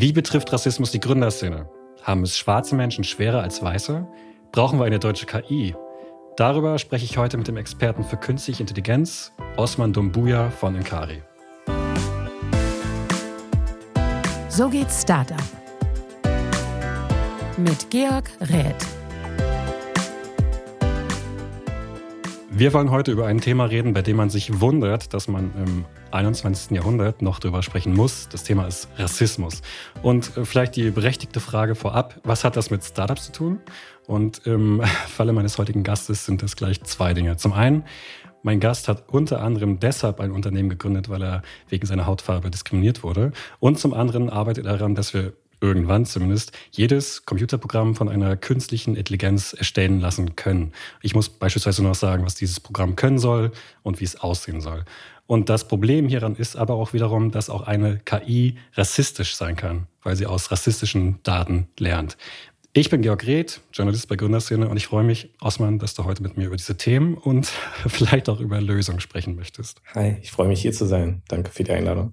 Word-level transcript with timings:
Wie 0.00 0.12
betrifft 0.12 0.52
Rassismus 0.52 0.92
die 0.92 1.00
Gründerszene? 1.00 1.68
Haben 2.04 2.22
es 2.22 2.38
schwarze 2.38 2.76
Menschen 2.76 3.02
schwerer 3.02 3.42
als 3.42 3.60
weiße? 3.60 4.06
Brauchen 4.52 4.78
wir 4.78 4.84
eine 4.84 5.00
deutsche 5.00 5.26
KI? 5.26 5.74
Darüber 6.36 6.78
spreche 6.78 7.04
ich 7.04 7.18
heute 7.18 7.36
mit 7.36 7.48
dem 7.48 7.56
Experten 7.56 8.04
für 8.04 8.16
künstliche 8.16 8.62
Intelligenz, 8.62 9.32
Osman 9.56 9.92
Dumbuya 9.92 10.50
von 10.50 10.76
Inkari. 10.76 11.20
So 14.48 14.68
geht's 14.68 15.02
Startup. 15.02 15.42
Mit 17.56 17.90
Georg 17.90 18.30
Räth. 18.40 18.97
Wir 22.58 22.72
wollen 22.72 22.90
heute 22.90 23.12
über 23.12 23.28
ein 23.28 23.40
Thema 23.40 23.66
reden, 23.66 23.92
bei 23.92 24.02
dem 24.02 24.16
man 24.16 24.30
sich 24.30 24.60
wundert, 24.60 25.14
dass 25.14 25.28
man 25.28 25.52
im 25.64 25.84
21. 26.10 26.72
Jahrhundert 26.72 27.22
noch 27.22 27.38
darüber 27.38 27.62
sprechen 27.62 27.94
muss. 27.94 28.28
Das 28.30 28.42
Thema 28.42 28.66
ist 28.66 28.88
Rassismus. 28.96 29.62
Und 30.02 30.36
äh, 30.36 30.44
vielleicht 30.44 30.74
die 30.74 30.90
berechtigte 30.90 31.38
Frage 31.38 31.76
vorab, 31.76 32.20
was 32.24 32.42
hat 32.42 32.56
das 32.56 32.70
mit 32.70 32.82
Startups 32.82 33.26
zu 33.26 33.32
tun? 33.32 33.60
Und 34.08 34.44
im 34.44 34.82
Falle 35.06 35.32
meines 35.32 35.56
heutigen 35.56 35.84
Gastes 35.84 36.26
sind 36.26 36.42
es 36.42 36.56
gleich 36.56 36.82
zwei 36.82 37.14
Dinge. 37.14 37.36
Zum 37.36 37.52
einen, 37.52 37.84
mein 38.42 38.58
Gast 38.58 38.88
hat 38.88 39.04
unter 39.08 39.40
anderem 39.40 39.78
deshalb 39.78 40.18
ein 40.18 40.32
Unternehmen 40.32 40.68
gegründet, 40.68 41.08
weil 41.08 41.22
er 41.22 41.42
wegen 41.68 41.86
seiner 41.86 42.06
Hautfarbe 42.06 42.50
diskriminiert 42.50 43.04
wurde. 43.04 43.30
Und 43.60 43.78
zum 43.78 43.94
anderen 43.94 44.30
arbeitet 44.30 44.66
er 44.66 44.78
daran, 44.78 44.96
dass 44.96 45.14
wir 45.14 45.32
irgendwann 45.60 46.06
zumindest, 46.06 46.52
jedes 46.70 47.24
Computerprogramm 47.24 47.94
von 47.94 48.08
einer 48.08 48.36
künstlichen 48.36 48.96
Intelligenz 48.96 49.52
erstellen 49.52 50.00
lassen 50.00 50.36
können. 50.36 50.72
Ich 51.02 51.14
muss 51.14 51.28
beispielsweise 51.28 51.82
noch 51.82 51.94
sagen, 51.94 52.24
was 52.24 52.34
dieses 52.34 52.60
Programm 52.60 52.96
können 52.96 53.18
soll 53.18 53.52
und 53.82 54.00
wie 54.00 54.04
es 54.04 54.16
aussehen 54.20 54.60
soll. 54.60 54.84
Und 55.26 55.50
das 55.50 55.68
Problem 55.68 56.08
hieran 56.08 56.36
ist 56.36 56.56
aber 56.56 56.74
auch 56.74 56.94
wiederum, 56.94 57.30
dass 57.30 57.50
auch 57.50 57.62
eine 57.62 57.98
KI 57.98 58.56
rassistisch 58.74 59.36
sein 59.36 59.56
kann, 59.56 59.86
weil 60.02 60.16
sie 60.16 60.26
aus 60.26 60.50
rassistischen 60.50 61.22
Daten 61.22 61.68
lernt. 61.78 62.16
Ich 62.72 62.90
bin 62.90 63.02
Georg 63.02 63.26
Reth, 63.26 63.60
Journalist 63.72 64.08
bei 64.08 64.16
Gründerszene 64.16 64.68
und 64.68 64.76
ich 64.76 64.86
freue 64.86 65.04
mich, 65.04 65.34
Osman, 65.40 65.78
dass 65.78 65.94
du 65.94 66.04
heute 66.04 66.22
mit 66.22 66.36
mir 66.36 66.46
über 66.46 66.56
diese 66.56 66.76
Themen 66.76 67.14
und 67.14 67.46
vielleicht 67.86 68.28
auch 68.28 68.40
über 68.40 68.60
Lösungen 68.60 69.00
sprechen 69.00 69.36
möchtest. 69.36 69.82
Hi, 69.94 70.16
ich 70.22 70.30
freue 70.30 70.48
mich 70.48 70.62
hier 70.62 70.72
zu 70.72 70.86
sein. 70.86 71.22
Danke 71.28 71.50
für 71.50 71.64
die 71.64 71.72
Einladung. 71.72 72.12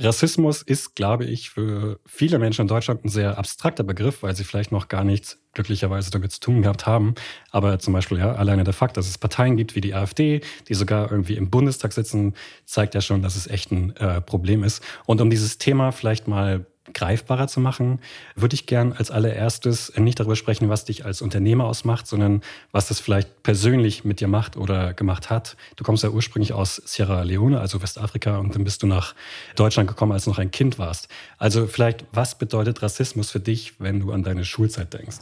Rassismus 0.00 0.62
ist, 0.62 0.94
glaube 0.94 1.24
ich, 1.24 1.50
für 1.50 1.98
viele 2.06 2.38
Menschen 2.38 2.62
in 2.62 2.68
Deutschland 2.68 3.04
ein 3.04 3.08
sehr 3.08 3.36
abstrakter 3.36 3.82
Begriff, 3.82 4.22
weil 4.22 4.36
sie 4.36 4.44
vielleicht 4.44 4.70
noch 4.70 4.86
gar 4.86 5.02
nichts 5.02 5.40
glücklicherweise 5.54 6.12
damit 6.12 6.30
zu 6.30 6.38
tun 6.38 6.62
gehabt 6.62 6.86
haben. 6.86 7.16
Aber 7.50 7.80
zum 7.80 7.94
Beispiel 7.94 8.18
ja, 8.18 8.32
alleine 8.32 8.62
der 8.62 8.74
Fakt, 8.74 8.96
dass 8.96 9.08
es 9.08 9.18
Parteien 9.18 9.56
gibt 9.56 9.74
wie 9.74 9.80
die 9.80 9.94
AfD, 9.94 10.40
die 10.68 10.74
sogar 10.74 11.10
irgendwie 11.10 11.36
im 11.36 11.50
Bundestag 11.50 11.92
sitzen, 11.92 12.34
zeigt 12.64 12.94
ja 12.94 13.00
schon, 13.00 13.22
dass 13.22 13.34
es 13.34 13.48
echt 13.48 13.72
ein 13.72 13.96
äh, 13.96 14.20
Problem 14.20 14.62
ist. 14.62 14.84
Und 15.04 15.20
um 15.20 15.30
dieses 15.30 15.58
Thema 15.58 15.90
vielleicht 15.90 16.28
mal 16.28 16.64
greifbarer 16.94 17.48
zu 17.48 17.60
machen, 17.60 18.00
würde 18.34 18.54
ich 18.54 18.66
gern 18.66 18.92
als 18.92 19.10
allererstes 19.10 19.92
nicht 19.96 20.20
darüber 20.20 20.36
sprechen, 20.36 20.68
was 20.68 20.84
dich 20.84 21.04
als 21.04 21.22
Unternehmer 21.22 21.64
ausmacht, 21.64 22.06
sondern 22.06 22.42
was 22.72 22.88
das 22.88 23.00
vielleicht 23.00 23.42
persönlich 23.42 24.04
mit 24.04 24.20
dir 24.20 24.28
macht 24.28 24.56
oder 24.56 24.94
gemacht 24.94 25.30
hat. 25.30 25.56
Du 25.76 25.84
kommst 25.84 26.02
ja 26.02 26.10
ursprünglich 26.10 26.52
aus 26.52 26.76
Sierra 26.84 27.22
Leone, 27.22 27.60
also 27.60 27.82
Westafrika, 27.82 28.38
und 28.38 28.54
dann 28.54 28.64
bist 28.64 28.82
du 28.82 28.86
nach 28.86 29.14
Deutschland 29.56 29.88
gekommen, 29.88 30.12
als 30.12 30.24
du 30.24 30.30
noch 30.30 30.38
ein 30.38 30.50
Kind 30.50 30.78
warst. 30.78 31.08
Also 31.38 31.66
vielleicht, 31.66 32.04
was 32.12 32.36
bedeutet 32.36 32.82
Rassismus 32.82 33.30
für 33.30 33.40
dich, 33.40 33.80
wenn 33.80 34.00
du 34.00 34.12
an 34.12 34.22
deine 34.22 34.44
Schulzeit 34.44 34.92
denkst? 34.92 35.18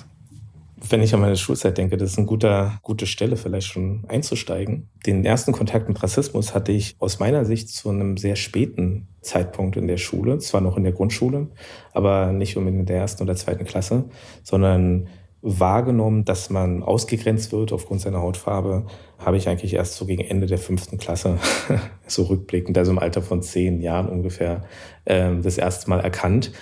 Wenn 0.76 1.02
ich 1.02 1.14
an 1.14 1.20
meine 1.20 1.36
Schulzeit 1.36 1.78
denke, 1.78 1.96
das 1.96 2.12
ist 2.12 2.18
eine 2.18 2.26
gute, 2.26 2.72
gute 2.82 3.06
Stelle, 3.06 3.36
vielleicht 3.36 3.68
schon 3.68 4.04
einzusteigen. 4.08 4.90
Den 5.06 5.24
ersten 5.24 5.52
Kontakt 5.52 5.88
mit 5.88 6.02
Rassismus 6.02 6.54
hatte 6.54 6.72
ich 6.72 6.96
aus 6.98 7.18
meiner 7.18 7.44
Sicht 7.46 7.70
zu 7.70 7.88
einem 7.88 8.18
sehr 8.18 8.36
späten 8.36 9.08
Zeitpunkt 9.22 9.76
in 9.76 9.88
der 9.88 9.96
Schule, 9.96 10.38
zwar 10.38 10.60
noch 10.60 10.76
in 10.76 10.84
der 10.84 10.92
Grundschule, 10.92 11.48
aber 11.92 12.32
nicht 12.32 12.56
unbedingt 12.56 12.80
in 12.80 12.86
der 12.86 12.98
ersten 12.98 13.22
oder 13.22 13.36
zweiten 13.36 13.64
Klasse, 13.64 14.04
sondern 14.42 15.08
wahrgenommen, 15.42 16.24
dass 16.24 16.50
man 16.50 16.82
ausgegrenzt 16.82 17.52
wird 17.52 17.72
aufgrund 17.72 18.00
seiner 18.00 18.20
Hautfarbe, 18.20 18.86
habe 19.18 19.36
ich 19.36 19.48
eigentlich 19.48 19.74
erst 19.74 19.94
so 19.94 20.04
gegen 20.04 20.24
Ende 20.24 20.46
der 20.46 20.58
fünften 20.58 20.98
Klasse, 20.98 21.38
so 22.06 22.24
rückblickend, 22.24 22.76
also 22.76 22.90
im 22.90 22.98
Alter 22.98 23.22
von 23.22 23.42
zehn 23.42 23.80
Jahren 23.80 24.08
ungefähr, 24.08 24.64
ähm, 25.06 25.42
das 25.42 25.56
erste 25.56 25.88
Mal 25.88 26.00
erkannt. 26.00 26.52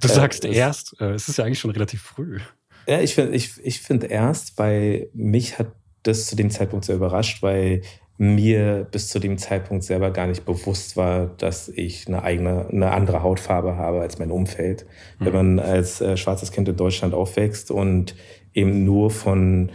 Du 0.00 0.08
sagst 0.08 0.44
äh, 0.44 0.52
erst, 0.52 1.00
äh, 1.00 1.12
es 1.12 1.28
ist 1.28 1.38
ja 1.38 1.44
eigentlich 1.44 1.58
schon 1.58 1.70
relativ 1.70 2.02
früh. 2.02 2.38
Ja, 2.86 3.00
ich 3.00 3.14
finde 3.14 3.34
ich, 3.34 3.52
ich 3.62 3.80
find 3.80 4.04
erst, 4.04 4.58
weil 4.58 5.08
mich 5.14 5.58
hat 5.58 5.68
das 6.02 6.26
zu 6.26 6.36
dem 6.36 6.50
Zeitpunkt 6.50 6.84
sehr 6.84 6.96
überrascht, 6.96 7.42
weil 7.42 7.82
mir 8.16 8.86
bis 8.90 9.08
zu 9.08 9.18
dem 9.18 9.38
Zeitpunkt 9.38 9.82
selber 9.82 10.10
gar 10.10 10.26
nicht 10.26 10.44
bewusst 10.44 10.96
war, 10.96 11.26
dass 11.38 11.68
ich 11.68 12.06
eine 12.06 12.22
eigene, 12.22 12.68
eine 12.68 12.92
andere 12.92 13.22
Hautfarbe 13.22 13.76
habe 13.76 14.00
als 14.00 14.18
mein 14.18 14.30
Umfeld. 14.30 14.86
Mhm. 15.18 15.24
Wenn 15.24 15.32
man 15.32 15.58
als 15.58 16.00
äh, 16.00 16.16
schwarzes 16.16 16.52
Kind 16.52 16.68
in 16.68 16.76
Deutschland 16.76 17.12
aufwächst 17.12 17.70
und 17.70 18.14
eben 18.52 18.84
nur 18.84 19.10
von 19.10 19.70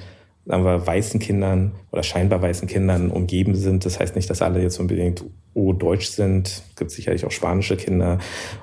sagen 0.45 0.63
wir, 0.63 0.87
weißen 0.87 1.19
Kindern 1.19 1.73
oder 1.91 2.01
scheinbar 2.01 2.41
weißen 2.41 2.67
Kindern 2.67 3.11
umgeben 3.11 3.55
sind. 3.55 3.85
Das 3.85 3.99
heißt 3.99 4.15
nicht, 4.15 4.29
dass 4.29 4.41
alle 4.41 4.61
jetzt 4.61 4.79
unbedingt 4.79 5.23
O-Deutsch 5.53 6.07
sind. 6.07 6.47
Es 6.47 6.75
gibt 6.75 6.91
sicherlich 6.91 7.25
auch 7.25 7.31
spanische 7.31 7.77
Kinder 7.77 8.17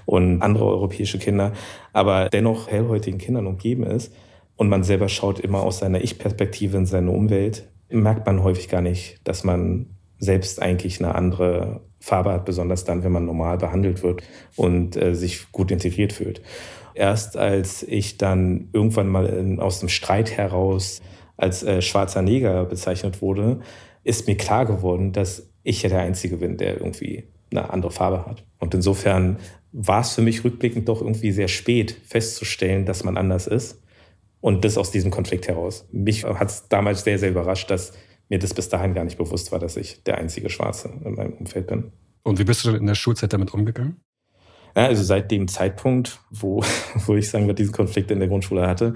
und 0.05 0.43
andere 0.43 0.65
europäische 0.65 1.19
Kinder, 1.19 1.53
aber 1.93 2.29
dennoch 2.29 2.69
hellhäutigen 2.69 3.19
Kindern 3.19 3.47
umgeben 3.47 3.85
ist 3.85 4.13
und 4.57 4.69
man 4.69 4.83
selber 4.83 5.09
schaut 5.09 5.41
immer 5.41 5.63
aus 5.63 5.79
seiner 5.79 6.03
Ich-Perspektive 6.03 6.77
in 6.77 6.87
seine 6.87 7.11
Umwelt, 7.11 7.69
merkt 7.89 8.27
man 8.27 8.43
häufig 8.43 8.69
gar 8.69 8.81
nicht, 8.81 9.21
dass 9.25 9.45
man 9.45 9.87
selbst 10.19 10.61
eigentlich 10.63 11.03
eine 11.03 11.15
andere 11.15 11.83
Farbe 12.01 12.33
hat, 12.33 12.45
besonders 12.45 12.85
dann, 12.85 13.05
wenn 13.05 13.13
man 13.13 13.27
normal 13.27 13.59
behandelt 13.59 14.03
wird 14.03 14.23
und 14.57 14.97
äh, 14.97 15.15
sich 15.15 15.53
gut 15.53 15.71
integriert 15.71 16.13
fühlt. 16.13 16.41
Erst 16.95 17.37
als 17.37 17.83
ich 17.83 18.17
dann 18.17 18.69
irgendwann 18.73 19.09
mal 19.09 19.27
in, 19.27 19.61
aus 19.61 19.81
dem 19.81 19.89
Streit 19.89 20.37
heraus 20.37 21.03
als 21.37 21.63
äh, 21.63 21.83
schwarzer 21.83 22.23
Neger 22.23 22.65
bezeichnet 22.65 23.21
wurde, 23.21 23.61
ist 24.05 24.27
mir 24.27 24.37
klar 24.37 24.65
geworden, 24.65 25.13
dass 25.13 25.51
ich 25.63 25.83
ja 25.83 25.91
der 25.91 26.01
Einzige 26.01 26.39
bin, 26.39 26.57
der 26.57 26.79
irgendwie 26.79 27.25
eine 27.51 27.71
andere 27.71 27.91
Farbe 27.91 28.25
hat. 28.25 28.45
Und 28.59 28.73
insofern 28.75 29.39
war 29.73 30.01
es 30.01 30.15
für 30.15 30.23
mich 30.23 30.45
rückblickend 30.45 30.89
doch 30.89 31.03
irgendwie 31.03 31.33
sehr 31.33 31.49
spät 31.49 32.01
festzustellen, 32.05 32.87
dass 32.87 33.05
man 33.05 33.19
anders 33.19 33.47
ist. 33.47 33.83
Und 34.47 34.65
das 34.65 34.79
aus 34.79 34.93
diesem 34.93 35.11
Konflikt 35.11 35.49
heraus. 35.49 35.89
Mich 35.91 36.23
hat 36.23 36.49
es 36.49 36.69
damals 36.69 37.03
sehr, 37.03 37.19
sehr 37.19 37.31
überrascht, 37.31 37.69
dass 37.69 37.95
mir 38.29 38.39
das 38.39 38.55
bis 38.55 38.69
dahin 38.69 38.95
gar 38.95 39.03
nicht 39.03 39.19
bewusst 39.19 39.51
war, 39.51 39.59
dass 39.59 39.77
ich 39.77 40.05
der 40.05 40.19
einzige 40.19 40.51
Schwarze 40.51 40.89
in 41.05 41.15
meinem 41.15 41.33
Umfeld 41.33 41.67
bin. 41.67 41.91
Und 42.23 42.39
wie 42.39 42.45
bist 42.45 42.65
du 42.65 42.71
denn 42.71 42.83
in 42.83 42.87
der 42.87 42.95
Schulzeit 42.95 43.33
damit 43.33 43.53
umgegangen? 43.53 43.97
Ja, 44.77 44.87
also 44.87 45.03
seit 45.03 45.33
dem 45.33 45.49
Zeitpunkt, 45.49 46.21
wo, 46.31 46.63
wo 47.07 47.17
ich 47.17 47.29
sagen 47.29 47.49
wir, 47.49 47.55
diesen 47.55 47.73
Konflikt 47.73 48.13
in 48.13 48.21
der 48.21 48.29
Grundschule 48.29 48.69
hatte, 48.69 48.95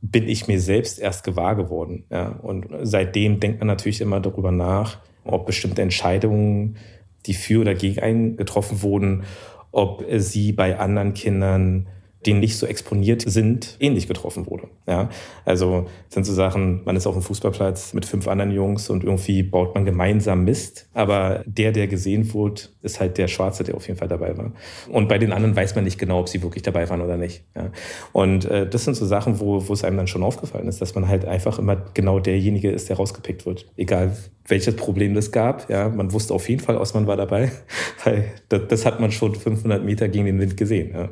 bin 0.00 0.26
ich 0.30 0.48
mir 0.48 0.62
selbst 0.62 0.98
erst 0.98 1.24
gewahr 1.24 1.56
geworden. 1.56 2.06
Ja. 2.10 2.28
Und 2.28 2.66
seitdem 2.80 3.38
denkt 3.38 3.58
man 3.58 3.66
natürlich 3.66 4.00
immer 4.00 4.20
darüber 4.20 4.50
nach, 4.50 5.00
ob 5.24 5.44
bestimmte 5.44 5.82
Entscheidungen, 5.82 6.78
die 7.26 7.34
für 7.34 7.60
oder 7.60 7.74
gegen 7.74 8.00
einen 8.00 8.38
getroffen 8.38 8.80
wurden, 8.80 9.24
ob 9.72 10.06
sie 10.16 10.52
bei 10.52 10.78
anderen 10.78 11.12
Kindern 11.12 11.86
die 12.26 12.34
nicht 12.34 12.56
so 12.58 12.66
exponiert 12.66 13.22
sind, 13.26 13.76
ähnlich 13.80 14.08
getroffen 14.08 14.46
wurde. 14.46 14.68
Ja, 14.86 15.08
also 15.44 15.86
sind 16.08 16.24
so 16.24 16.32
Sachen, 16.32 16.82
man 16.84 16.96
ist 16.96 17.06
auf 17.06 17.14
dem 17.14 17.22
Fußballplatz 17.22 17.94
mit 17.94 18.04
fünf 18.04 18.26
anderen 18.28 18.50
Jungs 18.50 18.90
und 18.90 19.04
irgendwie 19.04 19.42
baut 19.42 19.74
man 19.74 19.84
gemeinsam 19.84 20.44
Mist, 20.44 20.88
aber 20.92 21.42
der, 21.46 21.72
der 21.72 21.86
gesehen 21.86 22.32
wurde, 22.34 22.62
ist 22.82 23.00
halt 23.00 23.18
der 23.18 23.28
Schwarze, 23.28 23.64
der 23.64 23.76
auf 23.76 23.86
jeden 23.86 23.98
Fall 23.98 24.08
dabei 24.08 24.36
war. 24.36 24.52
Und 24.90 25.08
bei 25.08 25.18
den 25.18 25.32
anderen 25.32 25.54
weiß 25.54 25.74
man 25.74 25.84
nicht 25.84 25.98
genau, 25.98 26.20
ob 26.20 26.28
sie 26.28 26.42
wirklich 26.42 26.62
dabei 26.62 26.88
waren 26.88 27.00
oder 27.00 27.16
nicht. 27.16 27.44
Ja. 27.54 27.70
Und 28.12 28.44
äh, 28.46 28.68
das 28.68 28.84
sind 28.84 28.94
so 28.94 29.06
Sachen, 29.06 29.40
wo, 29.40 29.68
wo 29.68 29.72
es 29.72 29.84
einem 29.84 29.96
dann 29.96 30.08
schon 30.08 30.22
aufgefallen 30.22 30.68
ist, 30.68 30.80
dass 30.80 30.94
man 30.94 31.08
halt 31.08 31.24
einfach 31.24 31.58
immer 31.58 31.76
genau 31.94 32.18
derjenige 32.18 32.70
ist, 32.70 32.88
der 32.88 32.96
rausgepickt 32.96 33.46
wird. 33.46 33.66
Egal 33.76 34.12
welches 34.48 34.76
Problem 34.76 35.14
das 35.14 35.32
gab. 35.32 35.68
Ja, 35.70 35.88
man 35.88 36.12
wusste 36.12 36.34
auf 36.34 36.48
jeden 36.48 36.60
Fall, 36.60 36.76
Osman 36.76 37.06
war 37.06 37.16
dabei, 37.16 37.50
weil 38.04 38.32
das, 38.48 38.62
das 38.68 38.86
hat 38.86 39.00
man 39.00 39.10
schon 39.10 39.34
500 39.34 39.84
Meter 39.84 40.08
gegen 40.08 40.26
den 40.26 40.38
Wind 40.38 40.56
gesehen. 40.56 40.92
Ja. 40.94 41.08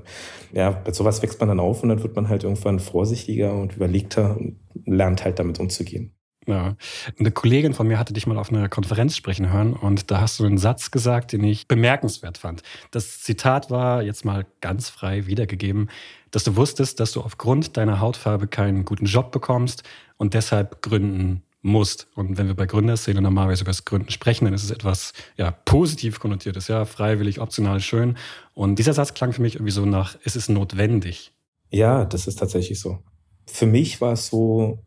ja, 0.52 0.82
mit 0.84 0.94
sowas 1.05 1.23
wächst 1.23 1.39
man 1.39 1.51
dann 1.51 1.61
auf 1.61 1.83
und 1.83 1.91
dann 1.91 2.03
wird 2.03 2.17
man 2.17 2.29
halt 2.29 2.45
irgendwann 2.45 2.81
vorsichtiger 2.81 3.55
und 3.55 3.77
überlegter 3.77 4.37
und 4.39 4.59
lernt 4.87 5.23
halt 5.23 5.39
damit 5.39 5.61
umzugehen. 5.61 6.15
Ja. 6.47 6.77
Eine 7.19 7.31
Kollegin 7.31 7.75
von 7.75 7.87
mir 7.87 7.99
hatte 7.99 8.12
dich 8.12 8.27
mal 8.27 8.39
auf 8.39 8.51
einer 8.51 8.69
Konferenz 8.69 9.17
sprechen 9.17 9.53
hören 9.53 9.75
und 9.75 10.11
da 10.11 10.21
hast 10.21 10.41
du 10.41 10.45
einen 10.45 10.59
Satz 10.59 10.91
gesagt, 10.91 11.33
den 11.33 11.45
ich 11.45 11.69
bemerkenswert 11.69 12.39
fand. 12.39 12.62
Das 12.91 13.21
Zitat 13.21 13.71
war 13.71 14.03
jetzt 14.03 14.25
mal 14.25 14.47
ganz 14.61 14.89
frei 14.89 15.27
wiedergegeben, 15.27 15.91
dass 16.31 16.45
du 16.45 16.56
wusstest, 16.56 17.01
dass 17.01 17.12
du 17.12 17.21
aufgrund 17.21 17.77
deiner 17.77 18.01
Hautfarbe 18.01 18.47
keinen 18.47 18.85
guten 18.85 19.06
Job 19.06 19.31
bekommst 19.31 19.85
und 20.17 20.35
deshalb 20.35 20.83
gründen 20.83 21.43
musst. 21.64 22.08
Und 22.14 22.37
wenn 22.38 22.46
wir 22.46 22.55
bei 22.55 22.66
Gründerszene 22.66 23.20
normalerweise 23.20 23.62
über 23.62 23.70
das 23.70 23.84
Gründen 23.84 24.11
sprechen, 24.11 24.44
dann 24.44 24.55
ist 24.55 24.64
es 24.64 24.70
etwas 24.70 25.12
ja, 25.37 25.50
positiv 25.50 26.20
konnotiertes, 26.20 26.69
ja, 26.69 26.84
freiwillig, 26.84 27.40
optional, 27.40 27.81
schön. 27.81 28.16
Und 28.52 28.78
dieser 28.78 28.93
Satz 28.93 29.14
klang 29.14 29.32
für 29.32 29.43
mich 29.43 29.56
irgendwie 29.56 29.72
so 29.72 29.87
nach, 29.87 30.16
es 30.25 30.37
ist 30.37 30.49
notwendig. 30.49 31.32
Ja, 31.70 32.05
das 32.05 32.26
ist 32.26 32.38
tatsächlich 32.38 32.78
so. 32.78 32.99
Für 33.46 33.66
mich 33.66 34.00
war 34.00 34.12
es 34.12 34.28
so, 34.28 34.78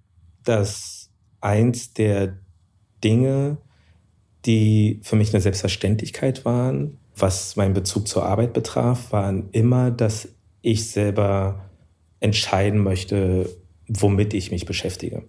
dass 0.44 1.10
eins 1.42 1.94
der 1.94 2.38
Dinge, 3.04 3.58
die 4.46 5.02
für 5.04 5.16
mich 5.16 5.34
eine 5.34 5.42
Selbstverständlichkeit 5.42 6.46
waren, 6.46 7.00
was 7.16 7.56
meinen 7.56 7.74
Bezug 7.74 8.08
zur 8.08 8.24
Arbeit 8.24 8.54
betraf, 8.54 9.12
waren 9.12 9.50
immer, 9.52 9.90
dass 9.92 10.30
ich 10.62 10.90
selber 10.90 11.70
entscheiden 12.20 12.84
möchte, 12.84 13.50
womit 13.88 14.34
ich 14.34 14.52
mich 14.52 14.66
beschäftige. 14.66 15.24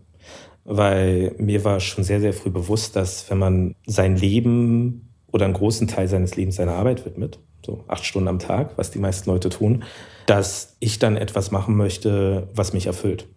Weil 0.71 1.35
mir 1.39 1.65
war 1.65 1.81
schon 1.81 2.05
sehr, 2.05 2.21
sehr 2.21 2.35
früh 2.35 2.51
bewusst, 2.51 2.95
dass 2.95 3.31
wenn 3.31 3.39
man 3.39 3.75
sein 3.87 4.17
Leben 4.17 5.15
oder 5.33 5.47
einen 5.47 5.55
großen 5.55 5.89
Teil 5.89 6.09
seines 6.09 6.37
Lebens 6.37 6.57
seiner 6.57 6.75
Arbeit 6.75 7.07
widmet, 7.07 7.39
so 7.65 7.85
acht 7.89 8.05
Stunden 8.05 8.29
am 8.29 8.39
Tag, 8.39 8.77
was 8.77 8.91
die 8.91 8.99
meisten 8.99 9.31
Leute 9.31 9.49
tun, 9.49 9.85
dass 10.27 10.77
ich 10.79 10.99
dann 10.99 11.17
etwas 11.17 11.51
machen 11.51 11.75
möchte, 11.75 12.49
was 12.55 12.75
mich 12.75 12.87
erfüllt. 12.87 13.29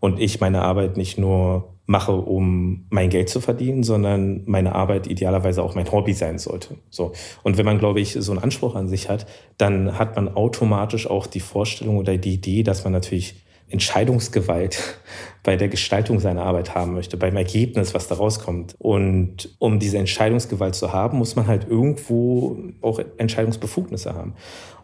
Und 0.00 0.18
ich 0.18 0.40
meine 0.40 0.62
Arbeit 0.62 0.96
nicht 0.96 1.16
nur 1.16 1.76
mache, 1.86 2.12
um 2.12 2.86
mein 2.90 3.08
Geld 3.08 3.28
zu 3.28 3.40
verdienen, 3.40 3.82
sondern 3.82 4.42
meine 4.46 4.74
Arbeit 4.74 5.06
idealerweise 5.06 5.62
auch 5.62 5.74
mein 5.74 5.90
Hobby 5.90 6.12
sein 6.12 6.38
sollte. 6.38 6.76
So. 6.88 7.12
Und 7.42 7.56
wenn 7.56 7.66
man, 7.66 7.78
glaube 7.78 8.00
ich, 8.00 8.12
so 8.12 8.32
einen 8.32 8.42
Anspruch 8.42 8.74
an 8.74 8.88
sich 8.88 9.08
hat, 9.08 9.26
dann 9.58 9.98
hat 9.98 10.16
man 10.16 10.28
automatisch 10.28 11.08
auch 11.08 11.26
die 11.26 11.40
Vorstellung 11.40 11.98
oder 11.98 12.16
die 12.16 12.34
Idee, 12.34 12.62
dass 12.62 12.84
man 12.84 12.92
natürlich 12.92 13.42
Entscheidungsgewalt 13.70 14.78
bei 15.42 15.56
der 15.56 15.68
Gestaltung 15.68 16.20
seiner 16.20 16.42
Arbeit 16.42 16.74
haben 16.74 16.92
möchte, 16.94 17.16
beim 17.16 17.36
Ergebnis, 17.36 17.94
was 17.94 18.08
da 18.08 18.16
rauskommt. 18.16 18.74
Und 18.78 19.54
um 19.58 19.78
diese 19.78 19.98
Entscheidungsgewalt 19.98 20.74
zu 20.74 20.92
haben, 20.92 21.18
muss 21.18 21.34
man 21.34 21.46
halt 21.46 21.66
irgendwo 21.68 22.58
auch 22.82 23.00
Entscheidungsbefugnisse 23.16 24.14
haben. 24.14 24.34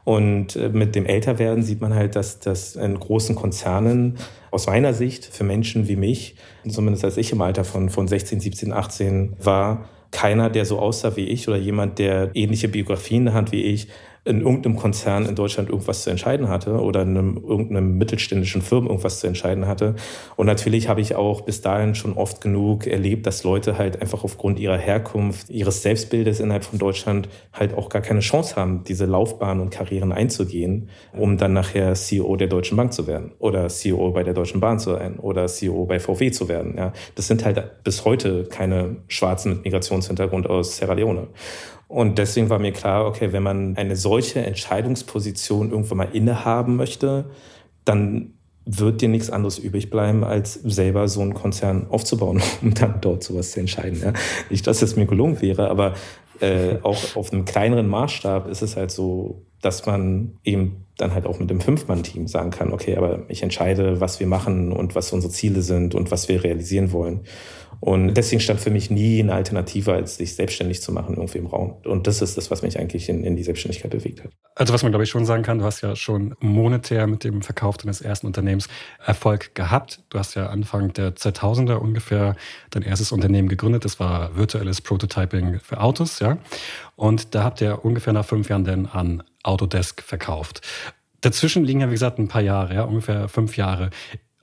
Und 0.04 0.54
äh, 0.54 0.68
mit 0.68 0.94
dem 0.94 1.04
Älterwerden 1.04 1.64
sieht 1.64 1.80
man 1.80 1.92
halt, 1.92 2.14
dass 2.14 2.38
das 2.38 2.76
in 2.76 2.98
großen 2.98 3.34
Konzernen 3.34 4.18
aus 4.52 4.68
meiner 4.68 4.94
Sicht 4.94 5.24
für 5.24 5.42
Menschen 5.42 5.88
wie 5.88 5.96
mich, 5.96 6.36
zumindest 6.66 7.04
als 7.04 7.16
ich 7.16 7.32
im 7.32 7.42
Alter 7.42 7.64
von, 7.64 7.90
von 7.90 8.06
16, 8.06 8.38
17, 8.38 8.72
18 8.72 9.32
war, 9.42 9.88
keiner, 10.12 10.48
der 10.48 10.64
so 10.64 10.78
aussah 10.78 11.16
wie 11.16 11.26
ich 11.26 11.48
oder 11.48 11.56
jemand, 11.56 11.98
der 11.98 12.30
ähnliche 12.34 12.68
Biografien 12.68 13.22
in 13.22 13.24
der 13.26 13.34
Hand 13.34 13.52
wie 13.52 13.64
ich, 13.64 13.88
in 14.26 14.40
irgendeinem 14.40 14.76
Konzern 14.76 15.24
in 15.24 15.36
Deutschland 15.36 15.70
irgendwas 15.70 16.02
zu 16.02 16.10
entscheiden 16.10 16.48
hatte 16.48 16.80
oder 16.80 17.02
in 17.02 17.10
einem, 17.10 17.36
irgendeinem 17.36 17.96
mittelständischen 17.96 18.60
Firmen 18.60 18.88
irgendwas 18.88 19.20
zu 19.20 19.28
entscheiden 19.28 19.68
hatte. 19.68 19.94
Und 20.34 20.46
natürlich 20.46 20.88
habe 20.88 21.00
ich 21.00 21.14
auch 21.14 21.42
bis 21.42 21.60
dahin 21.60 21.94
schon 21.94 22.14
oft 22.14 22.40
genug 22.40 22.88
erlebt, 22.88 23.26
dass 23.26 23.44
Leute 23.44 23.78
halt 23.78 24.02
einfach 24.02 24.24
aufgrund 24.24 24.58
ihrer 24.58 24.78
Herkunft, 24.78 25.48
ihres 25.48 25.82
Selbstbildes 25.82 26.40
innerhalb 26.40 26.64
von 26.64 26.78
Deutschland 26.78 27.28
halt 27.52 27.74
auch 27.74 27.88
gar 27.88 28.02
keine 28.02 28.20
Chance 28.20 28.56
haben, 28.56 28.82
diese 28.82 29.06
Laufbahn 29.06 29.60
und 29.60 29.70
Karrieren 29.70 30.10
einzugehen, 30.10 30.88
um 31.12 31.38
dann 31.38 31.52
nachher 31.52 31.94
CEO 31.94 32.34
der 32.34 32.48
Deutschen 32.48 32.76
Bank 32.76 32.92
zu 32.92 33.06
werden 33.06 33.30
oder 33.38 33.68
CEO 33.68 34.10
bei 34.10 34.24
der 34.24 34.34
Deutschen 34.34 34.60
Bahn 34.60 34.80
zu 34.80 34.90
sein 34.90 35.20
oder 35.20 35.46
CEO 35.46 35.86
bei 35.86 36.00
VW 36.00 36.32
zu 36.32 36.48
werden. 36.48 36.74
Ja, 36.76 36.92
das 37.14 37.28
sind 37.28 37.44
halt 37.44 37.84
bis 37.84 38.04
heute 38.04 38.44
keine 38.44 38.96
Schwarzen 39.06 39.52
mit 39.52 39.64
Migrationshintergrund 39.64 40.50
aus 40.50 40.78
Sierra 40.78 40.94
Leone. 40.94 41.28
Und 41.88 42.18
deswegen 42.18 42.50
war 42.50 42.58
mir 42.58 42.72
klar, 42.72 43.06
okay, 43.06 43.32
wenn 43.32 43.42
man 43.42 43.76
eine 43.76 43.96
solche 43.96 44.40
Entscheidungsposition 44.40 45.70
irgendwann 45.70 45.98
mal 45.98 46.08
innehaben 46.12 46.76
möchte, 46.76 47.26
dann 47.84 48.32
wird 48.64 49.00
dir 49.00 49.08
nichts 49.08 49.30
anderes 49.30 49.58
übrig 49.58 49.90
bleiben, 49.90 50.24
als 50.24 50.54
selber 50.54 51.06
so 51.06 51.20
einen 51.20 51.34
Konzern 51.34 51.86
aufzubauen, 51.88 52.42
um 52.62 52.74
dann 52.74 53.00
dort 53.00 53.22
sowas 53.22 53.52
zu 53.52 53.60
entscheiden. 53.60 54.00
Ja? 54.02 54.12
Nicht, 54.50 54.66
dass 54.66 54.82
es 54.82 54.96
mir 54.96 55.06
gelungen 55.06 55.40
wäre, 55.40 55.70
aber 55.70 55.94
äh, 56.40 56.78
auch 56.82 57.16
auf 57.16 57.32
einem 57.32 57.44
kleineren 57.44 57.88
Maßstab 57.88 58.48
ist 58.48 58.62
es 58.62 58.76
halt 58.76 58.90
so, 58.90 59.46
dass 59.62 59.86
man 59.86 60.38
eben 60.44 60.84
dann 60.96 61.14
halt 61.14 61.26
auch 61.26 61.38
mit 61.38 61.48
dem 61.48 61.60
Fünf-Mann-Team 61.60 62.26
sagen 62.26 62.50
kann, 62.50 62.72
okay, 62.72 62.96
aber 62.96 63.24
ich 63.28 63.42
entscheide, 63.42 64.00
was 64.00 64.20
wir 64.20 64.26
machen 64.26 64.72
und 64.72 64.94
was 64.94 65.12
unsere 65.12 65.32
Ziele 65.32 65.62
sind 65.62 65.94
und 65.94 66.10
was 66.10 66.28
wir 66.28 66.42
realisieren 66.42 66.92
wollen. 66.92 67.20
Und 67.80 68.14
deswegen 68.14 68.40
stand 68.40 68.60
für 68.60 68.70
mich 68.70 68.90
nie 68.90 69.20
eine 69.20 69.34
Alternative, 69.34 69.92
als 69.92 70.16
sich 70.16 70.34
selbstständig 70.34 70.82
zu 70.82 70.92
machen 70.92 71.16
irgendwie 71.16 71.38
im 71.38 71.46
Raum. 71.46 71.76
Und 71.84 72.06
das 72.06 72.22
ist 72.22 72.36
das, 72.36 72.50
was 72.50 72.62
mich 72.62 72.78
eigentlich 72.78 73.08
in, 73.08 73.24
in 73.24 73.36
die 73.36 73.42
Selbstständigkeit 73.42 73.90
bewegt 73.90 74.24
hat. 74.24 74.30
Also 74.54 74.72
was 74.72 74.82
man, 74.82 74.92
glaube 74.92 75.04
ich, 75.04 75.10
schon 75.10 75.26
sagen 75.26 75.42
kann, 75.42 75.58
du 75.58 75.64
hast 75.64 75.82
ja 75.82 75.94
schon 75.94 76.34
monetär 76.40 77.06
mit 77.06 77.24
dem 77.24 77.42
Verkauf 77.42 77.76
deines 77.76 78.00
ersten 78.00 78.26
Unternehmens 78.26 78.68
Erfolg 79.04 79.54
gehabt. 79.54 80.02
Du 80.08 80.18
hast 80.18 80.34
ja 80.34 80.46
Anfang 80.46 80.92
der 80.94 81.14
2000er 81.14 81.74
ungefähr 81.74 82.36
dein 82.70 82.82
erstes 82.82 83.12
Unternehmen 83.12 83.48
gegründet. 83.48 83.84
Das 83.84 84.00
war 84.00 84.36
virtuelles 84.36 84.80
Prototyping 84.80 85.60
für 85.60 85.80
Autos, 85.80 86.20
ja. 86.20 86.38
Und 86.96 87.34
da 87.34 87.44
habt 87.44 87.60
ihr 87.60 87.84
ungefähr 87.84 88.12
nach 88.12 88.24
fünf 88.24 88.48
Jahren 88.48 88.64
dann 88.64 88.86
an 88.86 89.22
Autodesk 89.42 90.02
verkauft. 90.02 90.62
Dazwischen 91.20 91.64
liegen 91.64 91.80
ja, 91.80 91.88
wie 91.88 91.94
gesagt, 91.94 92.18
ein 92.18 92.28
paar 92.28 92.42
Jahre, 92.42 92.74
ja, 92.74 92.82
ungefähr 92.84 93.28
fünf 93.28 93.56
Jahre. 93.56 93.90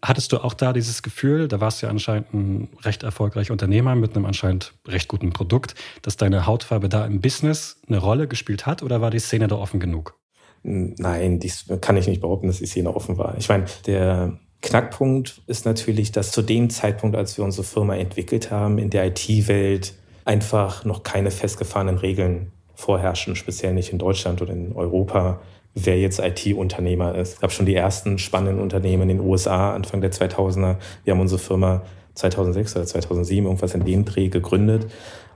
Hattest 0.04 0.34
du 0.34 0.44
auch 0.44 0.54
da 0.54 0.74
dieses 0.74 1.02
Gefühl, 1.02 1.48
da 1.48 1.62
warst 1.62 1.82
du 1.82 1.86
ja 1.86 1.90
anscheinend 1.90 2.34
ein 2.34 2.68
recht 2.82 3.04
erfolgreicher 3.04 3.54
Unternehmer 3.54 3.96
mit 3.96 4.16
einem 4.16 4.26
anscheinend 4.26 4.74
recht 4.86 5.08
guten 5.08 5.32
Produkt, 5.32 5.76
dass 6.02 6.18
deine 6.18 6.46
Hautfarbe 6.46 6.90
da 6.90 7.06
im 7.06 7.22
Business 7.22 7.80
eine 7.88 8.00
Rolle 8.00 8.28
gespielt 8.28 8.66
hat 8.66 8.84
oder 8.84 9.00
war 9.00 9.12
die 9.12 9.20
Szene 9.20 9.48
da 9.48 9.56
offen 9.56 9.80
genug? 9.80 10.20
Nein, 10.64 11.40
dies 11.40 11.68
kann 11.80 11.96
ich 11.96 12.08
nicht 12.08 12.20
behaupten, 12.20 12.48
dass 12.48 12.58
die 12.58 12.66
Szene 12.66 12.94
offen 12.94 13.18
war. 13.18 13.38
Ich 13.38 13.48
meine, 13.48 13.64
der 13.86 14.38
Knackpunkt 14.62 15.42
ist 15.48 15.66
natürlich, 15.66 16.12
dass 16.12 16.32
zu 16.32 16.42
dem 16.42 16.70
Zeitpunkt, 16.70 17.16
als 17.16 17.38
wir 17.38 17.46
unsere 17.46 17.66
Firma 17.66 17.96
entwickelt 17.96 18.52
haben, 18.52 18.80
in 18.80 18.90
der 18.90 19.08
IT-Welt 19.08 19.94
einfach 20.26 20.84
noch 20.84 21.04
keine 21.04 21.32
festgefahrenen 21.32 21.98
Regeln 21.98 22.52
vorherrschen, 22.76 23.38
speziell 23.38 23.74
nicht 23.74 23.94
in 23.94 24.00
Deutschland 24.00 24.42
oder 24.42 24.52
in 24.52 24.74
Europa 24.74 25.40
wer 25.76 26.00
jetzt 26.00 26.20
IT-Unternehmer 26.20 27.16
ist. 27.16 27.34
Es 27.34 27.40
gab 27.40 27.52
schon 27.52 27.66
die 27.66 27.76
ersten 27.76 28.18
spannenden 28.18 28.62
Unternehmen 28.62 29.10
in 29.10 29.18
den 29.18 29.20
USA 29.20 29.74
Anfang 29.74 30.02
der 30.02 30.12
2000er. 30.12 30.78
Wir 31.04 31.14
haben 31.14 31.20
unsere 31.22 31.40
Firma 31.40 31.84
2006 32.16 32.76
oder 32.76 32.86
2007 32.86 33.46
irgendwas 33.46 33.74
in 33.74 33.86
dem 33.86 34.06
Dreh 34.06 34.30
gegründet. 34.30 34.88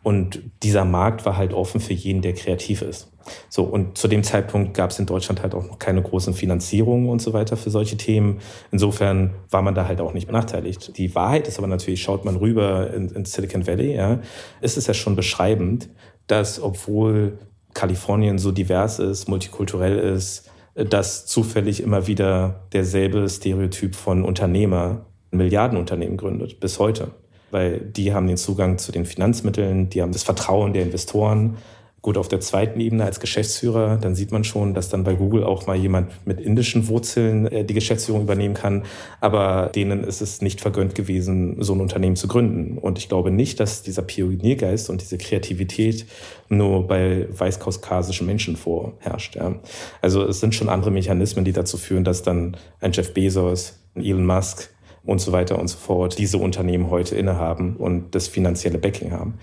Und 0.03 0.41
dieser 0.63 0.85
Markt 0.85 1.25
war 1.25 1.37
halt 1.37 1.53
offen 1.53 1.81
für 1.81 1.93
jeden, 1.93 2.21
der 2.21 2.33
kreativ 2.33 2.81
ist. 2.81 3.11
So, 3.49 3.63
und 3.63 3.97
zu 3.97 4.07
dem 4.07 4.23
Zeitpunkt 4.23 4.73
gab 4.73 4.91
es 4.91 4.99
in 4.99 5.05
Deutschland 5.05 5.41
halt 5.41 5.53
auch 5.53 5.65
noch 5.65 5.79
keine 5.79 6.01
großen 6.01 6.33
Finanzierungen 6.33 7.09
und 7.09 7.21
so 7.21 7.33
weiter 7.33 7.57
für 7.57 7.71
solche 7.71 7.97
Themen. 7.97 8.39
Insofern 8.71 9.33
war 9.49 9.61
man 9.61 9.75
da 9.75 9.87
halt 9.87 9.99
auch 9.99 10.13
nicht 10.13 10.27
benachteiligt. 10.27 10.97
Die 10.97 11.13
Wahrheit 11.13 11.47
ist 11.47 11.57
aber 11.57 11.67
natürlich, 11.67 12.01
schaut 12.01 12.23
man 12.23 12.37
rüber 12.37 12.93
in, 12.93 13.09
in 13.09 13.25
Silicon 13.25 13.67
Valley, 13.67 13.95
ja, 13.95 14.19
ist 14.61 14.77
es 14.77 14.87
ja 14.87 14.93
schon 14.93 15.17
beschreibend, 15.17 15.89
dass 16.27 16.61
obwohl 16.61 17.39
Kalifornien 17.77 18.39
so 18.39 18.51
divers 18.51 18.97
ist, 18.97 19.29
multikulturell 19.29 19.99
ist, 19.99 20.49
dass 20.73 21.27
zufällig 21.27 21.81
immer 21.81 22.07
wieder 22.07 22.67
derselbe 22.73 23.29
Stereotyp 23.29 23.95
von 23.95 24.23
Unternehmer 24.23 25.05
Milliardenunternehmen 25.29 26.17
gründet, 26.17 26.59
bis 26.59 26.79
heute. 26.79 27.11
Weil 27.51 27.79
die 27.79 28.13
haben 28.13 28.27
den 28.27 28.37
Zugang 28.37 28.79
zu 28.79 28.91
den 28.91 29.05
Finanzmitteln, 29.05 29.89
die 29.89 30.01
haben 30.01 30.11
das 30.11 30.23
Vertrauen 30.23 30.73
der 30.73 30.81
Investoren, 30.81 31.57
Gut, 32.03 32.17
auf 32.17 32.27
der 32.27 32.39
zweiten 32.39 32.79
Ebene 32.79 33.03
als 33.03 33.19
Geschäftsführer, 33.19 33.97
dann 33.97 34.13
sieht 34.13 34.31
man 34.31 34.43
schon, 34.43 34.75
dass 34.75 34.87
dann 34.89 35.03
bei 35.03 35.15
Google 35.15 35.43
auch 35.43 35.65
mal 35.65 35.75
jemand 35.75 36.11
mit 36.27 36.39
indischen 36.39 36.87
Wurzeln 36.87 37.47
äh, 37.47 37.65
die 37.65 37.73
Geschäftsführung 37.73 38.21
übernehmen 38.21 38.53
kann. 38.53 38.83
Aber 39.19 39.71
denen 39.73 40.03
ist 40.03 40.21
es 40.21 40.41
nicht 40.41 40.61
vergönnt 40.61 40.93
gewesen, 40.93 41.61
so 41.61 41.73
ein 41.73 41.81
Unternehmen 41.81 42.15
zu 42.15 42.27
gründen. 42.27 42.77
Und 42.77 42.99
ich 42.99 43.09
glaube 43.09 43.31
nicht, 43.31 43.59
dass 43.59 43.81
dieser 43.81 44.03
Pioniergeist 44.03 44.91
und 44.91 45.01
diese 45.01 45.17
Kreativität 45.17 46.05
nur 46.49 46.87
bei 46.87 47.27
weißkaukasischen 47.31 48.27
Menschen 48.27 48.57
vorherrscht. 48.57 49.35
Ja. 49.35 49.55
Also 50.01 50.23
es 50.23 50.39
sind 50.39 50.53
schon 50.53 50.69
andere 50.69 50.91
Mechanismen, 50.91 51.45
die 51.45 51.51
dazu 51.51 51.77
führen, 51.77 52.03
dass 52.03 52.21
dann 52.21 52.57
ein 52.79 52.91
Jeff 52.91 53.13
Bezos, 53.13 53.79
ein 53.95 54.03
Elon 54.03 54.25
Musk, 54.25 54.69
und 55.07 55.19
so 55.19 55.31
weiter 55.31 55.57
und 55.57 55.69
so 55.69 55.77
fort 55.77 56.19
diese 56.19 56.37
Unternehmen 56.37 56.91
heute 56.91 57.15
innehaben 57.15 57.77
und 57.77 58.13
das 58.13 58.27
finanzielle 58.27 58.77
Backing 58.77 59.13
haben. 59.13 59.39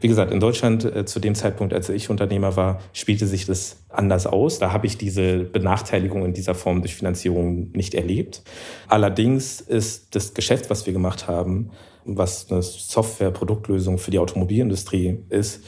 Wie 0.00 0.08
gesagt, 0.08 0.30
in 0.30 0.40
Deutschland 0.40 0.84
äh, 0.84 1.06
zu 1.06 1.20
dem 1.20 1.34
Zeitpunkt, 1.34 1.72
als 1.72 1.88
ich 1.88 2.10
Unternehmer 2.10 2.54
war, 2.54 2.80
spielte 2.92 3.26
sich 3.26 3.46
das 3.46 3.78
anders 3.88 4.26
aus. 4.26 4.58
Da 4.58 4.72
habe 4.72 4.86
ich 4.86 4.98
diese 4.98 5.38
Benachteiligung 5.38 6.24
in 6.24 6.34
dieser 6.34 6.54
Form 6.54 6.82
durch 6.82 6.94
Finanzierung 6.94 7.72
nicht 7.72 7.94
erlebt. 7.94 8.42
Allerdings 8.88 9.62
ist 9.62 10.14
das 10.14 10.34
Geschäft, 10.34 10.68
was 10.68 10.84
wir 10.84 10.92
gemacht 10.92 11.26
haben, 11.28 11.70
was 12.04 12.50
eine 12.50 12.60
Software-Produktlösung 12.60 13.96
für 13.96 14.10
die 14.10 14.18
Automobilindustrie 14.18 15.18
ist, 15.30 15.64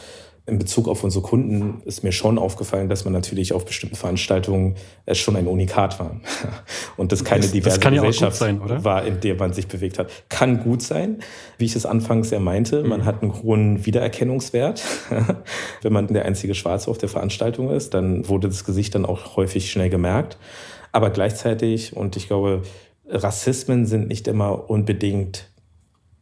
in 0.49 0.59
Bezug 0.59 0.89
auf 0.89 1.05
unsere 1.05 1.23
Kunden 1.23 1.83
ist 1.85 2.03
mir 2.03 2.13
schon 2.13 2.39
aufgefallen, 2.39 2.89
dass 2.89 3.05
man 3.05 3.13
natürlich 3.13 3.53
auf 3.53 3.67
bestimmten 3.67 3.97
Veranstaltungen 3.97 4.77
es 5.05 5.19
schon 5.19 5.37
ein 5.37 5.47
Unikat 5.47 6.01
war. 6.01 6.21
Und 6.97 7.13
das 7.13 7.23
keine 7.23 7.47
diverse 7.47 7.79
das 7.79 7.93
Gesellschaft 7.93 8.37
sein, 8.39 8.61
war, 8.83 9.05
in 9.05 9.21
der 9.21 9.35
man 9.35 9.53
sich 9.53 9.69
bewegt 9.69 9.99
hat. 9.99 10.11
Kann 10.31 10.63
gut 10.63 10.81
sein, 10.81 11.19
wie 11.59 11.67
ich 11.67 11.77
es 11.77 11.85
anfangs 11.85 12.31
ja 12.31 12.41
meinte. 12.41 12.83
Man 12.83 13.01
mhm. 13.01 13.05
hat 13.05 13.23
einen 13.23 13.43
hohen 13.43 13.85
Wiedererkennungswert. 13.85 14.83
Wenn 15.83 15.93
man 15.93 16.07
der 16.07 16.25
einzige 16.25 16.55
Schwarze 16.55 16.91
auf 16.91 16.97
der 16.97 17.11
Veranstaltung 17.11 17.71
ist, 17.71 17.93
dann 17.93 18.27
wurde 18.27 18.49
das 18.49 18.65
Gesicht 18.65 18.95
dann 18.95 19.05
auch 19.05 19.37
häufig 19.37 19.71
schnell 19.71 19.91
gemerkt. 19.91 20.39
Aber 20.93 21.11
gleichzeitig, 21.11 21.95
und 21.95 22.17
ich 22.17 22.27
glaube, 22.27 22.63
Rassismen 23.07 23.85
sind 23.85 24.09
nicht 24.09 24.27
immer 24.27 24.71
unbedingt 24.71 25.51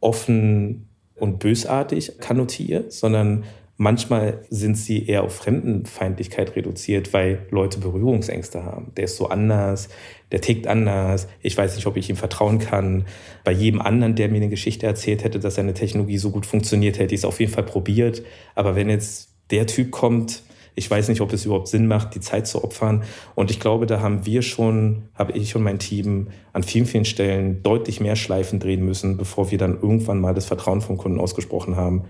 offen 0.01 0.89
und 1.15 1.39
bösartig 1.39 2.19
kannotiert, 2.19 2.91
sondern 2.93 3.45
Manchmal 3.79 4.41
sind 4.49 4.75
sie 4.75 5.05
eher 5.05 5.23
auf 5.23 5.35
Fremdenfeindlichkeit 5.35 6.55
reduziert, 6.55 7.13
weil 7.13 7.45
Leute 7.51 7.79
Berührungsängste 7.79 8.63
haben. 8.63 8.91
Der 8.97 9.03
ist 9.05 9.17
so 9.17 9.27
anders, 9.27 9.89
der 10.31 10.41
tickt 10.41 10.65
anders, 10.65 11.27
ich 11.41 11.55
weiß 11.55 11.75
nicht, 11.75 11.85
ob 11.85 11.95
ich 11.95 12.09
ihm 12.09 12.15
vertrauen 12.15 12.57
kann. 12.57 13.05
Bei 13.43 13.51
jedem 13.51 13.79
anderen, 13.79 14.15
der 14.15 14.29
mir 14.29 14.37
eine 14.37 14.49
Geschichte 14.49 14.87
erzählt 14.87 15.23
hätte, 15.23 15.39
dass 15.39 15.55
seine 15.55 15.75
Technologie 15.75 16.17
so 16.17 16.31
gut 16.31 16.47
funktioniert, 16.47 16.97
hätte 16.97 17.13
ich 17.13 17.21
es 17.21 17.25
auf 17.25 17.39
jeden 17.39 17.51
Fall 17.51 17.65
probiert. 17.65 18.23
Aber 18.55 18.75
wenn 18.75 18.89
jetzt 18.89 19.29
der 19.51 19.67
Typ 19.67 19.91
kommt, 19.91 20.41
Ich 20.79 20.91
weiß 20.91 21.09
nicht, 21.09 21.21
ob 21.21 21.33
es 21.33 21.43
überhaupt 21.43 21.69
Sinn 21.69 21.87
macht, 21.87 22.13
die 22.13 22.19
Zeit 22.19 22.45
zu 22.45 22.63
opfern. 22.63 23.01
Und 23.33 23.49
ich 23.49 23.59
glaube, 23.59 23.87
da 23.87 23.99
haben 23.99 24.27
wir 24.27 24.43
schon, 24.43 25.09
habe 25.15 25.31
ich 25.31 25.55
und 25.55 25.63
mein 25.63 25.79
Team 25.79 26.27
an 26.53 26.61
vielen, 26.61 26.85
vielen 26.85 27.03
Stellen 27.03 27.63
deutlich 27.63 27.99
mehr 27.99 28.15
Schleifen 28.15 28.59
drehen 28.59 28.85
müssen, 28.85 29.17
bevor 29.17 29.49
wir 29.49 29.57
dann 29.57 29.73
irgendwann 29.73 30.19
mal 30.19 30.35
das 30.35 30.45
Vertrauen 30.45 30.81
vom 30.81 30.97
Kunden 30.97 31.19
ausgesprochen 31.19 31.77
haben, 31.77 32.03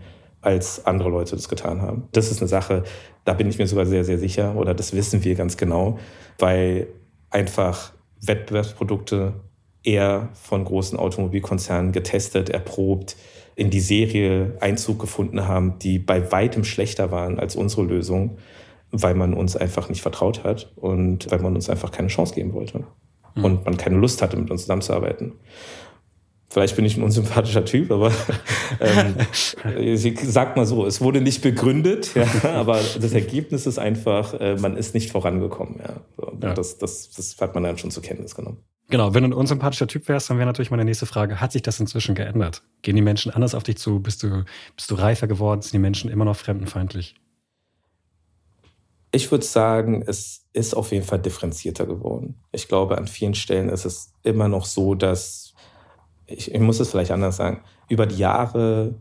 als 0.47 0.85
andere 0.85 1.09
Leute 1.09 1.35
das 1.35 1.49
getan 1.49 1.81
haben. 1.81 2.07
Das 2.13 2.31
ist 2.31 2.41
eine 2.41 2.47
Sache, 2.47 2.83
da 3.25 3.33
bin 3.33 3.49
ich 3.49 3.57
mir 3.57 3.67
sogar 3.67 3.85
sehr, 3.85 4.05
sehr 4.05 4.17
sicher 4.17 4.55
oder 4.55 4.73
das 4.73 4.93
wissen 4.93 5.21
wir 5.25 5.35
ganz 5.35 5.57
genau, 5.57 5.99
weil 6.39 6.87
einfach 7.29 7.91
Wettbewerbsprodukte 8.21 9.33
eher 9.83 10.29
von 10.33 10.63
großen 10.63 10.97
Automobilkonzernen 10.97 11.91
getestet, 11.91 12.49
erprobt, 12.49 13.17
in 13.55 13.69
die 13.71 13.81
Serie 13.81 14.55
Einzug 14.61 14.99
gefunden 14.99 15.49
haben, 15.49 15.79
die 15.79 15.99
bei 15.99 16.31
weitem 16.31 16.63
schlechter 16.63 17.11
waren 17.11 17.39
als 17.39 17.57
unsere 17.57 17.83
Lösung, 17.83 18.37
weil 18.89 19.15
man 19.15 19.33
uns 19.33 19.57
einfach 19.57 19.89
nicht 19.89 20.01
vertraut 20.01 20.45
hat 20.45 20.71
und 20.77 21.29
weil 21.29 21.39
man 21.39 21.55
uns 21.55 21.69
einfach 21.69 21.91
keine 21.91 22.07
Chance 22.07 22.33
geben 22.33 22.53
wollte. 22.53 22.85
Mhm. 23.35 23.43
Und 23.43 23.65
man 23.65 23.75
keine 23.75 23.97
Lust 23.97 24.21
hatte, 24.21 24.37
mit 24.37 24.49
uns 24.49 24.61
zusammenzuarbeiten. 24.61 25.33
Vielleicht 26.49 26.77
bin 26.77 26.85
ich 26.85 26.95
ein 26.95 27.03
unsympathischer 27.03 27.65
Typ, 27.65 27.91
aber 27.91 28.11
ähm, 28.79 29.15
sag 30.23 30.55
mal 30.55 30.65
so, 30.65 30.85
es 30.85 31.01
wurde 31.01 31.19
nicht 31.19 31.41
begründet, 31.41 32.15
ja, 32.15 32.25
aber 32.53 32.79
das 32.99 33.11
Ergebnis 33.13 33.65
ist 33.65 33.77
einfach, 33.77 34.33
äh, 34.39 34.55
man 34.55 34.77
ist 34.77 34.93
nicht 34.93 35.11
vorangekommen. 35.11 35.79
Ja. 35.79 36.01
Ja. 36.41 36.53
Das, 36.53 36.77
das, 36.77 37.09
das 37.09 37.35
hat 37.41 37.53
man 37.53 37.63
dann 37.63 37.77
schon 37.77 37.91
zur 37.91 38.01
Kenntnis 38.01 38.33
genommen. 38.33 38.59
Genau, 38.89 39.13
wenn 39.13 39.23
du 39.23 39.29
ein 39.29 39.33
unsympathischer 39.33 39.87
Typ 39.87 40.07
wärst, 40.07 40.29
dann 40.29 40.37
wäre 40.37 40.45
natürlich 40.45 40.71
meine 40.71 40.85
nächste 40.85 41.05
Frage, 41.05 41.41
hat 41.41 41.51
sich 41.51 41.61
das 41.61 41.79
inzwischen 41.79 42.15
geändert? 42.15 42.63
Gehen 42.81 42.95
die 42.95 43.01
Menschen 43.01 43.33
anders 43.33 43.53
auf 43.53 43.63
dich 43.63 43.77
zu? 43.77 43.99
Bist 43.99 44.23
du, 44.23 44.45
bist 44.77 44.89
du 44.89 44.95
reifer 44.95 45.27
geworden? 45.27 45.61
Sind 45.61 45.73
die 45.73 45.79
Menschen 45.79 46.09
immer 46.09 46.23
noch 46.23 46.37
fremdenfeindlich? 46.37 47.15
Ich 49.11 49.29
würde 49.31 49.45
sagen, 49.45 50.03
es 50.05 50.45
ist 50.53 50.73
auf 50.73 50.91
jeden 50.91 51.05
Fall 51.05 51.19
differenzierter 51.19 51.85
geworden. 51.85 52.35
Ich 52.51 52.67
glaube, 52.69 52.97
an 52.97 53.07
vielen 53.07 53.35
Stellen 53.35 53.69
ist 53.69 53.85
es 53.85 54.13
immer 54.23 54.47
noch 54.47 54.65
so, 54.65 54.95
dass, 54.95 55.46
ich, 56.27 56.53
ich 56.53 56.59
muss 56.59 56.79
es 56.79 56.91
vielleicht 56.91 57.11
anders 57.11 57.37
sagen, 57.37 57.61
über 57.89 58.05
die 58.05 58.17
Jahre 58.17 58.95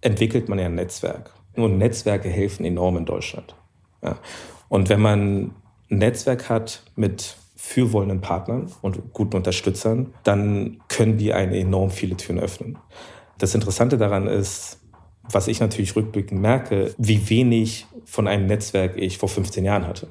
entwickelt 0.00 0.48
man 0.48 0.58
ja 0.58 0.66
ein 0.66 0.74
Netzwerk. 0.74 1.32
Und 1.54 1.78
Netzwerke 1.78 2.28
helfen 2.28 2.66
enorm 2.66 2.98
in 2.98 3.06
Deutschland. 3.06 3.56
Ja. 4.02 4.18
Und 4.68 4.88
wenn 4.88 5.00
man 5.00 5.54
ein 5.90 5.98
Netzwerk 5.98 6.50
hat 6.50 6.82
mit 6.96 7.36
fürwollenden 7.56 8.20
Partnern 8.20 8.70
und 8.82 9.12
guten 9.12 9.36
Unterstützern, 9.36 10.12
dann 10.24 10.82
können 10.88 11.16
die 11.16 11.32
einen 11.32 11.54
enorm 11.54 11.90
viele 11.90 12.16
Türen 12.16 12.38
öffnen. 12.38 12.78
Das 13.38 13.54
Interessante 13.54 13.96
daran 13.96 14.26
ist, 14.26 14.80
was 15.22 15.48
ich 15.48 15.60
natürlich 15.60 15.96
rückblickend 15.96 16.40
merke, 16.40 16.94
wie 16.98 17.28
wenig 17.28 17.86
von 18.04 18.28
einem 18.28 18.46
Netzwerk 18.46 18.96
ich 18.96 19.18
vor 19.18 19.28
15 19.28 19.64
Jahren 19.64 19.86
hatte. 19.86 20.08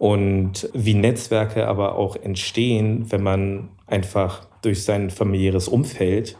Und 0.00 0.70
wie 0.72 0.94
Netzwerke 0.94 1.68
aber 1.68 1.96
auch 1.96 2.16
entstehen, 2.16 3.12
wenn 3.12 3.22
man 3.22 3.68
einfach 3.86 4.46
durch 4.62 4.82
sein 4.82 5.10
familiäres 5.10 5.68
Umfeld 5.68 6.38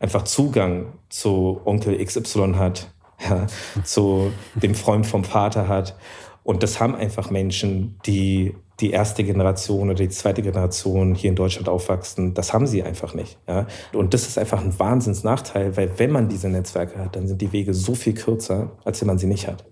einfach 0.00 0.24
Zugang 0.24 0.86
zu 1.08 1.60
Onkel 1.64 2.04
XY 2.04 2.54
hat, 2.56 2.90
ja, 3.30 3.46
zu 3.84 4.32
dem 4.56 4.74
Freund 4.74 5.06
vom 5.06 5.22
Vater 5.22 5.68
hat. 5.68 5.96
Und 6.42 6.64
das 6.64 6.80
haben 6.80 6.96
einfach 6.96 7.30
Menschen, 7.30 7.96
die 8.06 8.56
die 8.80 8.90
erste 8.90 9.22
Generation 9.22 9.88
oder 9.88 10.00
die 10.00 10.08
zweite 10.08 10.42
Generation 10.42 11.14
hier 11.14 11.30
in 11.30 11.36
Deutschland 11.36 11.68
aufwachsen, 11.68 12.34
das 12.34 12.52
haben 12.52 12.66
sie 12.66 12.82
einfach 12.82 13.14
nicht. 13.14 13.38
Ja? 13.46 13.68
Und 13.92 14.14
das 14.14 14.26
ist 14.26 14.36
einfach 14.36 14.60
ein 14.60 14.76
Wahnsinnsnachteil, 14.76 15.76
weil 15.76 15.96
wenn 15.96 16.10
man 16.10 16.28
diese 16.28 16.48
Netzwerke 16.48 16.98
hat, 16.98 17.14
dann 17.14 17.28
sind 17.28 17.40
die 17.40 17.52
Wege 17.52 17.72
so 17.72 17.94
viel 17.94 18.14
kürzer, 18.14 18.72
als 18.84 19.00
wenn 19.00 19.06
man 19.06 19.18
sie 19.18 19.28
nicht 19.28 19.46
hat. 19.46 19.64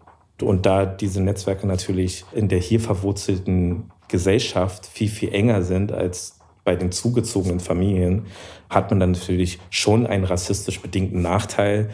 Und 0.43 0.67
da 0.67 0.85
diese 0.85 1.23
Netzwerke 1.23 1.67
natürlich 1.67 2.25
in 2.33 2.49
der 2.49 2.59
hier 2.59 2.81
verwurzelten 2.81 3.91
Gesellschaft 4.09 4.87
viel, 4.87 5.09
viel 5.09 5.33
enger 5.33 5.63
sind 5.63 5.93
als 5.93 6.39
bei 6.65 6.77
den 6.77 6.93
zugezogenen 6.93 7.61
Familien, 7.61 8.27
hat 8.71 8.91
man 8.91 8.99
dann 8.99 9.13
natürlich 9.13 9.61
schon 9.71 10.07
einen 10.07 10.25
rassistisch 10.25 10.81
bedingten 10.81 11.23
Nachteil, 11.23 11.91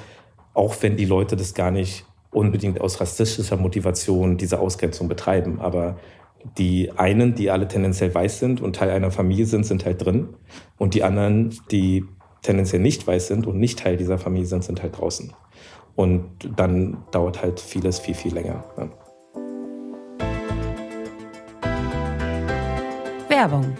auch 0.55 0.77
wenn 0.81 0.97
die 0.97 1.05
Leute 1.05 1.37
das 1.37 1.55
gar 1.55 1.71
nicht 1.71 2.05
unbedingt 2.31 2.81
aus 2.81 3.01
rassistischer 3.01 3.57
Motivation 3.57 4.37
diese 4.37 4.61
Ausgrenzung 4.61 5.09
betreiben. 5.09 5.61
Aber 5.61 5.99
die 6.57 6.91
einen, 6.97 7.35
die 7.35 7.51
alle 7.51 7.69
tendenziell 7.69 8.15
weiß 8.15 8.39
sind 8.39 8.61
und 8.61 8.77
Teil 8.77 8.91
einer 8.91 9.11
Familie 9.11 9.47
sind, 9.47 9.67
sind 9.67 9.85
halt 9.85 10.05
drin. 10.05 10.29
Und 10.79 10.95
die 10.95 11.03
anderen, 11.03 11.55
die 11.71 12.05
tendenziell 12.43 12.81
nicht 12.81 13.07
weiß 13.07 13.27
sind 13.27 13.47
und 13.47 13.59
nicht 13.59 13.81
Teil 13.81 13.97
dieser 13.97 14.19
Familie 14.19 14.47
sind, 14.47 14.65
sind 14.65 14.83
halt 14.83 14.99
draußen. 14.99 15.35
Und 16.01 16.49
dann 16.57 16.97
dauert 17.11 17.43
halt 17.43 17.61
vieles 17.61 17.99
viel, 17.99 18.15
viel 18.15 18.33
länger. 18.33 18.65
Ja. 18.79 18.89
Werbung. 23.29 23.77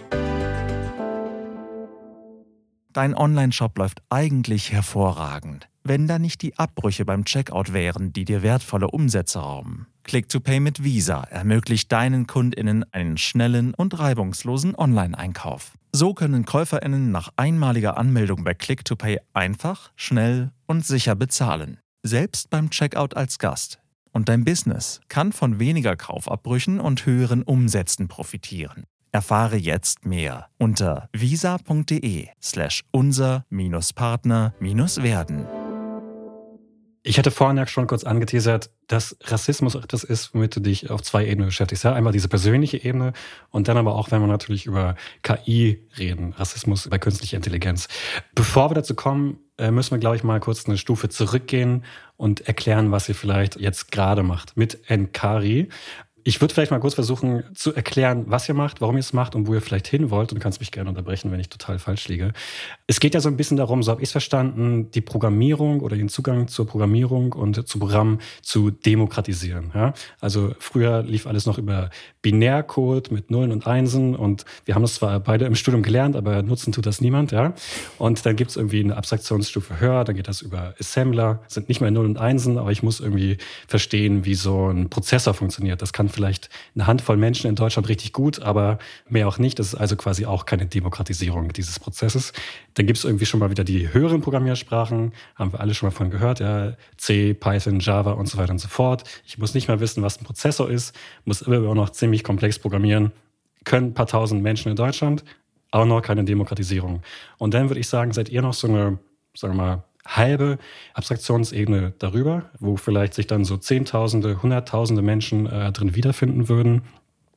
Dein 2.93 3.15
Online-Shop 3.17 3.75
läuft 3.75 4.03
eigentlich 4.11 4.71
hervorragend, 4.71 5.67
wenn 5.83 6.05
da 6.05 6.19
nicht 6.19 6.43
die 6.43 6.59
Abbrüche 6.59 7.05
beim 7.05 7.25
Checkout 7.25 7.73
wären, 7.73 8.13
die 8.13 8.25
dir 8.25 8.43
wertvolle 8.43 8.91
Umsätze 8.91 9.39
rauben. 9.39 9.87
Click-to-Pay 10.03 10.59
mit 10.59 10.83
Visa 10.83 11.23
ermöglicht 11.23 11.91
deinen 11.91 12.27
KundInnen 12.27 12.85
einen 12.91 13.17
schnellen 13.17 13.73
und 13.73 13.97
reibungslosen 13.97 14.75
Online-Einkauf. 14.75 15.71
So 15.91 16.13
können 16.13 16.45
KäuferInnen 16.45 17.11
nach 17.11 17.29
einmaliger 17.35 17.97
Anmeldung 17.97 18.43
bei 18.43 18.53
Click-to-Pay 18.53 19.21
einfach, 19.33 19.91
schnell 19.95 20.51
und 20.67 20.85
sicher 20.85 21.15
bezahlen. 21.15 21.80
Selbst 22.03 22.49
beim 22.49 22.71
Checkout 22.71 23.15
als 23.15 23.37
Gast. 23.37 23.79
Und 24.11 24.27
dein 24.27 24.43
Business 24.43 25.01
kann 25.07 25.31
von 25.31 25.59
weniger 25.59 25.95
Kaufabbrüchen 25.95 26.79
und 26.79 27.05
höheren 27.05 27.43
Umsätzen 27.43 28.07
profitieren. 28.07 28.85
Erfahre 29.11 29.57
jetzt 29.57 30.03
mehr 30.05 30.47
unter 30.57 31.09
visa.de 31.13 32.29
slash 32.41 32.83
unser-partner-werden. 32.91 35.45
Ich 37.03 37.17
hatte 37.17 37.31
vorhin 37.31 37.57
ja 37.57 37.65
schon 37.65 37.87
kurz 37.87 38.03
angeteasert, 38.03 38.69
dass 38.87 39.17
Rassismus 39.21 39.75
etwas 39.75 40.03
ist, 40.03 40.33
womit 40.33 40.55
du 40.55 40.59
dich 40.59 40.91
auf 40.91 41.01
zwei 41.01 41.25
Ebenen 41.25 41.47
beschäftigst. 41.47 41.83
Ja, 41.83 41.93
einmal 41.93 42.13
diese 42.13 42.27
persönliche 42.27 42.83
Ebene 42.83 43.13
und 43.49 43.67
dann 43.67 43.77
aber 43.77 43.95
auch, 43.95 44.11
wenn 44.11 44.21
wir 44.21 44.27
natürlich 44.27 44.65
über 44.65 44.95
KI 45.23 45.87
reden, 45.97 46.33
Rassismus 46.33 46.87
bei 46.89 46.99
künstlicher 46.99 47.37
Intelligenz. 47.37 47.87
Bevor 48.35 48.69
wir 48.69 48.75
dazu 48.75 48.93
kommen, 48.93 49.39
müssen 49.69 49.91
wir, 49.91 49.99
glaube 49.99 50.15
ich, 50.15 50.23
mal 50.23 50.39
kurz 50.39 50.65
eine 50.65 50.77
Stufe 50.77 51.09
zurückgehen 51.09 51.83
und 52.17 52.47
erklären, 52.47 52.91
was 52.91 53.07
ihr 53.09 53.15
vielleicht 53.15 53.59
jetzt 53.59 53.91
gerade 53.91 54.23
macht 54.23 54.57
mit 54.57 54.89
Enkari. 54.89 55.69
Ich 56.23 56.39
würde 56.41 56.53
vielleicht 56.53 56.71
mal 56.71 56.79
kurz 56.79 56.93
versuchen 56.93 57.43
zu 57.55 57.73
erklären, 57.73 58.25
was 58.27 58.47
ihr 58.47 58.55
macht, 58.55 58.81
warum 58.81 58.95
ihr 58.95 59.01
es 59.01 59.13
macht 59.13 59.35
und 59.35 59.47
wo 59.47 59.53
ihr 59.53 59.61
vielleicht 59.61 59.87
hin 59.87 60.09
wollt. 60.11 60.31
Und 60.31 60.39
du 60.39 60.43
kannst 60.43 60.59
mich 60.59 60.71
gerne 60.71 60.89
unterbrechen, 60.89 61.31
wenn 61.31 61.39
ich 61.39 61.49
total 61.49 61.79
falsch 61.79 62.07
liege. 62.07 62.33
Es 62.87 62.99
geht 62.99 63.13
ja 63.13 63.21
so 63.21 63.29
ein 63.29 63.37
bisschen 63.37 63.57
darum, 63.57 63.81
so 63.81 63.91
habe 63.91 64.01
ich 64.01 64.09
es 64.09 64.11
verstanden, 64.11 64.91
die 64.91 65.01
Programmierung 65.01 65.81
oder 65.81 65.95
den 65.95 66.09
Zugang 66.09 66.47
zur 66.47 66.67
Programmierung 66.67 67.33
und 67.33 67.67
zu 67.67 67.79
Programmen 67.79 68.19
zu 68.41 68.69
demokratisieren. 68.69 69.71
Ja? 69.73 69.93
Also 70.19 70.53
früher 70.59 71.01
lief 71.03 71.25
alles 71.25 71.45
noch 71.45 71.57
über 71.57 71.89
Binärcode 72.21 73.11
mit 73.11 73.31
Nullen 73.31 73.51
und 73.51 73.65
Einsen 73.65 74.15
und 74.15 74.45
wir 74.65 74.75
haben 74.75 74.83
das 74.83 74.95
zwar 74.95 75.19
beide 75.19 75.45
im 75.45 75.55
Studium 75.55 75.81
gelernt, 75.81 76.15
aber 76.15 76.43
nutzen 76.43 76.71
tut 76.71 76.85
das 76.85 77.01
niemand. 77.01 77.31
Ja? 77.31 77.53
Und 77.97 78.25
dann 78.25 78.35
gibt 78.35 78.51
es 78.51 78.57
irgendwie 78.57 78.83
eine 78.83 78.95
Abstraktionsstufe 78.95 79.79
höher, 79.79 80.03
dann 80.03 80.15
geht 80.15 80.27
das 80.27 80.41
über 80.41 80.75
Assembler, 80.79 81.41
sind 81.47 81.67
nicht 81.67 81.81
mehr 81.81 81.89
Nullen 81.89 82.11
und 82.11 82.17
Einsen, 82.17 82.57
aber 82.57 82.71
ich 82.71 82.83
muss 82.83 82.99
irgendwie 82.99 83.37
verstehen, 83.67 84.25
wie 84.25 84.35
so 84.35 84.67
ein 84.67 84.89
Prozessor 84.89 85.33
funktioniert. 85.33 85.81
Das 85.81 85.93
kann 85.93 86.10
vielleicht 86.11 86.49
eine 86.75 86.87
Handvoll 86.87 87.17
Menschen 87.17 87.47
in 87.49 87.55
Deutschland 87.55 87.89
richtig 87.89 88.13
gut, 88.13 88.41
aber 88.41 88.79
mehr 89.09 89.27
auch 89.27 89.37
nicht. 89.37 89.59
Das 89.59 89.67
ist 89.67 89.75
also 89.75 89.95
quasi 89.95 90.25
auch 90.25 90.45
keine 90.45 90.65
Demokratisierung 90.65 91.51
dieses 91.53 91.79
Prozesses. 91.79 92.33
Dann 92.75 92.87
gibt 92.87 92.97
es 92.97 93.05
irgendwie 93.05 93.25
schon 93.25 93.39
mal 93.39 93.49
wieder 93.49 93.63
die 93.63 93.93
höheren 93.93 94.21
Programmiersprachen, 94.21 95.13
haben 95.35 95.53
wir 95.53 95.59
alle 95.59 95.73
schon 95.73 95.87
mal 95.87 95.95
von 95.95 96.09
gehört, 96.09 96.39
ja, 96.39 96.73
C, 96.97 97.33
Python, 97.33 97.79
Java 97.79 98.11
und 98.11 98.27
so 98.27 98.37
weiter 98.37 98.51
und 98.51 98.59
so 98.59 98.67
fort. 98.67 99.03
Ich 99.25 99.37
muss 99.37 99.53
nicht 99.53 99.67
mehr 99.67 99.79
wissen, 99.79 100.03
was 100.03 100.19
ein 100.19 100.23
Prozessor 100.23 100.69
ist, 100.69 100.95
muss 101.25 101.41
immer 101.41 101.67
auch 101.69 101.75
noch 101.75 101.89
ziemlich 101.89 102.23
komplex 102.23 102.59
programmieren, 102.59 103.11
können 103.63 103.87
ein 103.87 103.93
paar 103.93 104.07
tausend 104.07 104.41
Menschen 104.41 104.69
in 104.69 104.75
Deutschland, 104.75 105.23
aber 105.71 105.85
noch 105.85 106.01
keine 106.01 106.23
Demokratisierung. 106.23 107.01
Und 107.37 107.53
dann 107.53 107.69
würde 107.69 107.79
ich 107.79 107.87
sagen, 107.87 108.13
seid 108.13 108.29
ihr 108.29 108.41
noch 108.41 108.53
so 108.53 108.67
eine, 108.67 108.99
sagen 109.35 109.55
wir 109.55 109.63
mal, 109.63 109.83
halbe 110.05 110.57
Abstraktionsebene 110.93 111.93
darüber, 111.99 112.49
wo 112.59 112.75
vielleicht 112.77 113.13
sich 113.13 113.27
dann 113.27 113.45
so 113.45 113.57
Zehntausende, 113.57 114.41
Hunderttausende 114.41 115.01
Menschen 115.01 115.45
äh, 115.45 115.71
drin 115.71 115.95
wiederfinden 115.95 116.49
würden. 116.49 116.83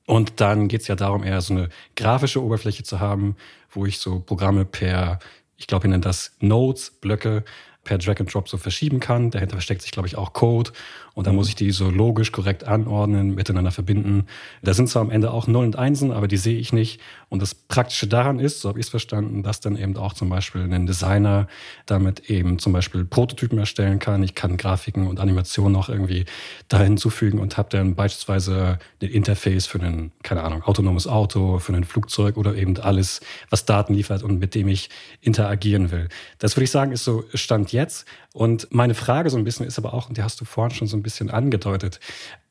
Und 0.07 0.41
dann 0.41 0.69
geht 0.69 0.83
es 0.83 0.89
ja 0.89 0.97
darum, 0.97 1.25
eher 1.25 1.41
so 1.41 1.55
eine 1.55 1.69
grafische 1.97 2.43
Oberfläche 2.43 2.83
zu 2.83 3.01
haben, 3.01 3.37
wo 3.71 3.87
ich 3.87 3.99
so 3.99 4.21
Programme 4.21 4.65
per, 4.65 5.19
ich 5.57 5.67
glaube, 5.67 5.87
ich 5.87 5.91
nenne 5.91 6.03
das 6.03 6.37
Nodes, 6.41 6.91
Blöcke, 6.91 7.45
per 7.85 7.99
Drag 7.99 8.19
and 8.19 8.33
Drop 8.33 8.49
so 8.49 8.57
verschieben 8.57 8.99
kann. 8.99 9.31
Dahinter 9.31 9.57
versteckt 9.57 9.83
sich, 9.83 9.93
glaube 9.93 10.09
ich, 10.09 10.17
auch 10.17 10.33
Code. 10.33 10.73
Und 11.15 11.27
dann 11.27 11.37
muss 11.37 11.49
ich 11.49 11.55
die 11.55 11.71
so 11.71 11.91
logisch 11.91 12.33
korrekt 12.33 12.65
anordnen, 12.65 13.35
miteinander 13.35 13.71
verbinden. 13.71 14.27
Da 14.63 14.75
sind 14.75 14.89
zwar 14.89 15.03
am 15.03 15.11
Ende 15.11 15.31
auch 15.31 15.47
Null 15.47 15.65
und 15.65 15.77
Einsen, 15.77 16.11
aber 16.11 16.27
die 16.27 16.37
sehe 16.37 16.59
ich 16.59 16.73
nicht. 16.73 17.01
Und 17.29 17.41
das 17.41 17.55
Praktische 17.55 18.07
daran 18.07 18.41
ist, 18.41 18.61
so 18.61 18.69
habe 18.69 18.81
ich 18.81 18.87
es 18.87 18.91
verstanden, 18.91 19.43
dass 19.43 19.61
dann 19.61 19.77
eben 19.77 19.97
auch 19.97 20.13
zum 20.13 20.29
Beispiel 20.29 20.63
ein 20.63 20.87
Designer 20.87 21.47
damit 21.87 22.31
eben 22.31 22.59
zum 22.59 22.73
Beispiel 22.73 23.05
Prototypen 23.05 23.59
erstellen 23.59 23.99
kann. 24.01 24.23
Ich 24.23 24.35
kann 24.35 24.57
Grafiken 24.57 25.07
und 25.07 25.21
Animationen 25.21 25.73
noch 25.73 25.89
irgendwie 25.89 26.25
da 26.69 26.81
hinzufügen 26.81 27.39
und 27.39 27.57
habe 27.57 27.69
dann 27.71 27.95
beispielsweise 27.95 28.79
ein 29.01 29.09
Interface 29.09 29.67
für 29.67 29.81
ein, 29.81 30.13
keine 30.23 30.43
Ahnung, 30.43 30.63
autonomes 30.63 31.07
Auto, 31.07 31.59
für 31.59 31.73
ein 31.73 31.85
Flugzeug 31.85 32.37
oder 32.37 32.55
eben 32.57 32.77
alles, 32.79 33.21
was 33.51 33.65
Daten 33.65 33.95
liefert 33.95 34.23
und 34.23 34.41
mit 34.41 34.55
dem 34.55 34.69
ich 34.69 34.91
interagieren 35.21 35.91
will. 35.91 36.09
Das 36.39 36.57
würde 36.57 36.65
ich 36.65 36.71
sagen, 36.71 36.93
ist 36.93 37.05
so 37.05 37.25
Stand 37.35 37.73
jetzt. 37.73 38.07
Und 38.33 38.67
meine 38.73 38.95
Frage 38.95 39.31
so 39.31 39.37
ein 39.37 39.45
bisschen 39.45 39.65
ist 39.65 39.79
aber 39.79 39.95
auch, 39.95 40.09
und 40.09 40.19
die 40.19 40.23
hast 40.25 40.41
du 40.41 40.45
vorhin 40.45 40.75
schon 40.75 40.89
so 40.89 40.97
ein 40.97 41.04
bisschen 41.05 41.31
angedeutet, 41.31 42.01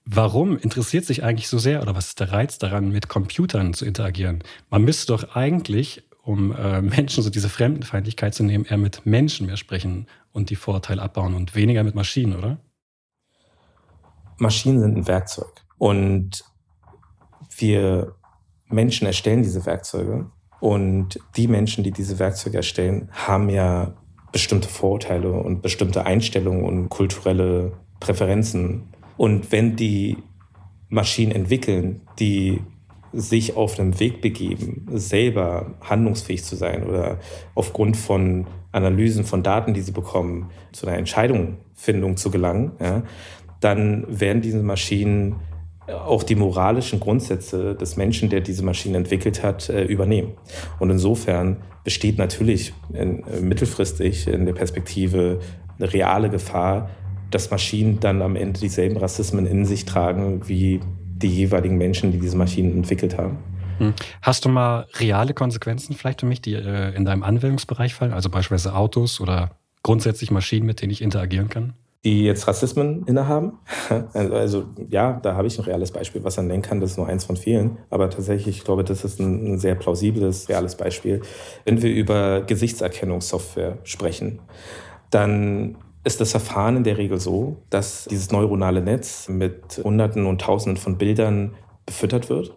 warum 0.05 0.57
interessiert 0.57 1.05
sich 1.05 1.23
eigentlich 1.23 1.49
so 1.49 1.57
sehr 1.57 1.81
oder 1.81 1.95
was 1.95 2.07
ist 2.07 2.19
der 2.19 2.31
Reiz 2.31 2.57
daran, 2.57 2.89
mit 2.89 3.09
Computern 3.09 3.73
zu 3.73 3.85
interagieren? 3.85 4.43
Man 4.69 4.83
müsste 4.83 5.07
doch 5.07 5.35
eigentlich, 5.35 6.03
um 6.21 6.55
äh, 6.55 6.81
Menschen 6.81 7.23
so 7.23 7.29
diese 7.29 7.49
Fremdenfeindlichkeit 7.49 8.33
zu 8.33 8.43
nehmen, 8.43 8.65
eher 8.65 8.77
mit 8.77 9.05
Menschen 9.05 9.47
mehr 9.47 9.57
sprechen 9.57 10.07
und 10.31 10.49
die 10.49 10.55
Vorteile 10.55 11.01
abbauen 11.01 11.33
und 11.33 11.55
weniger 11.55 11.83
mit 11.83 11.95
Maschinen, 11.95 12.35
oder? 12.35 12.59
Maschinen 14.37 14.79
sind 14.79 14.97
ein 14.97 15.07
Werkzeug 15.07 15.65
und 15.77 16.43
wir 17.57 18.15
Menschen 18.67 19.05
erstellen 19.05 19.43
diese 19.43 19.65
Werkzeuge 19.65 20.31
und 20.59 21.19
die 21.35 21.47
Menschen, 21.47 21.83
die 21.83 21.91
diese 21.91 22.19
Werkzeuge 22.19 22.57
erstellen, 22.57 23.09
haben 23.11 23.49
ja 23.49 23.93
bestimmte 24.31 24.67
Vorurteile 24.67 25.31
und 25.31 25.61
bestimmte 25.61 26.05
Einstellungen 26.05 26.63
und 26.63 26.89
kulturelle 26.89 27.73
Präferenzen. 28.03 28.83
Und 29.17 29.51
wenn 29.51 29.75
die 29.75 30.17
Maschinen 30.89 31.31
entwickeln, 31.31 32.01
die 32.19 32.61
sich 33.13 33.55
auf 33.55 33.79
einem 33.79 33.99
Weg 33.99 34.21
begeben, 34.21 34.87
selber 34.91 35.75
handlungsfähig 35.81 36.43
zu 36.43 36.55
sein 36.55 36.83
oder 36.83 37.19
aufgrund 37.55 37.95
von 37.95 38.47
Analysen 38.71 39.23
von 39.23 39.43
Daten, 39.43 39.73
die 39.73 39.81
sie 39.81 39.91
bekommen, 39.91 40.49
zu 40.71 40.87
einer 40.87 40.97
Entscheidungsfindung 40.97 42.17
zu 42.17 42.31
gelangen, 42.31 42.71
ja, 42.79 43.03
dann 43.59 44.05
werden 44.09 44.41
diese 44.41 44.61
Maschinen 44.61 45.35
auch 45.87 46.23
die 46.23 46.35
moralischen 46.35 46.99
Grundsätze 46.99 47.75
des 47.75 47.97
Menschen, 47.97 48.29
der 48.29 48.41
diese 48.41 48.63
Maschine 48.63 48.97
entwickelt 48.97 49.43
hat, 49.43 49.69
äh, 49.69 49.83
übernehmen. 49.83 50.33
Und 50.79 50.89
insofern 50.89 51.57
besteht 51.83 52.17
natürlich 52.17 52.73
in, 52.93 53.23
äh, 53.23 53.41
mittelfristig 53.41 54.27
in 54.27 54.45
der 54.45 54.53
Perspektive 54.53 55.39
eine 55.77 55.91
reale 55.91 56.29
Gefahr, 56.29 56.89
dass 57.33 57.51
Maschinen 57.51 57.99
dann 57.99 58.21
am 58.21 58.35
Ende 58.35 58.59
dieselben 58.59 58.97
Rassismen 58.97 59.45
in 59.45 59.65
sich 59.65 59.85
tragen 59.85 60.47
wie 60.47 60.79
die 61.15 61.29
jeweiligen 61.29 61.77
Menschen, 61.77 62.11
die 62.11 62.19
diese 62.19 62.37
Maschinen 62.37 62.75
entwickelt 62.77 63.17
haben. 63.17 63.37
Hm. 63.77 63.93
Hast 64.21 64.45
du 64.45 64.49
mal 64.49 64.87
reale 64.95 65.33
Konsequenzen 65.33 65.95
vielleicht 65.95 66.19
für 66.19 66.25
mich, 66.25 66.41
die 66.41 66.53
äh, 66.53 66.95
in 66.95 67.05
deinem 67.05 67.23
Anwendungsbereich 67.23 67.93
fallen, 67.95 68.13
also 68.13 68.29
beispielsweise 68.29 68.75
Autos 68.75 69.19
oder 69.19 69.51
grundsätzlich 69.81 70.31
Maschinen, 70.31 70.65
mit 70.65 70.81
denen 70.81 70.91
ich 70.91 71.01
interagieren 71.01 71.49
kann? 71.49 71.73
die 72.05 72.23
jetzt 72.23 72.47
Rassismen 72.47 73.05
innehaben. 73.05 73.59
Also, 74.13 74.33
also 74.33 74.65
ja, 74.89 75.19
da 75.21 75.35
habe 75.35 75.47
ich 75.47 75.57
ein 75.57 75.65
reales 75.65 75.91
Beispiel, 75.91 76.23
was 76.23 76.37
man 76.37 76.47
nennen 76.47 76.61
kann. 76.61 76.79
Das 76.79 76.91
ist 76.91 76.97
nur 76.97 77.07
eins 77.07 77.25
von 77.25 77.37
vielen. 77.37 77.77
Aber 77.89 78.09
tatsächlich, 78.09 78.57
ich 78.57 78.63
glaube, 78.63 78.83
das 78.83 79.03
ist 79.03 79.19
ein, 79.19 79.53
ein 79.53 79.59
sehr 79.59 79.75
plausibles, 79.75 80.49
reales 80.49 80.75
Beispiel. 80.75 81.21
Wenn 81.63 81.81
wir 81.81 81.91
über 81.91 82.41
Gesichtserkennungssoftware 82.41 83.77
sprechen, 83.83 84.39
dann 85.09 85.77
ist 86.03 86.19
das 86.19 86.31
Verfahren 86.31 86.77
in 86.77 86.83
der 86.83 86.97
Regel 86.97 87.19
so, 87.19 87.57
dass 87.69 88.05
dieses 88.09 88.31
neuronale 88.31 88.81
Netz 88.81 89.29
mit 89.29 89.81
Hunderten 89.83 90.25
und 90.25 90.41
Tausenden 90.41 90.77
von 90.77 90.97
Bildern 90.97 91.55
befüttert 91.85 92.29
wird. 92.29 92.53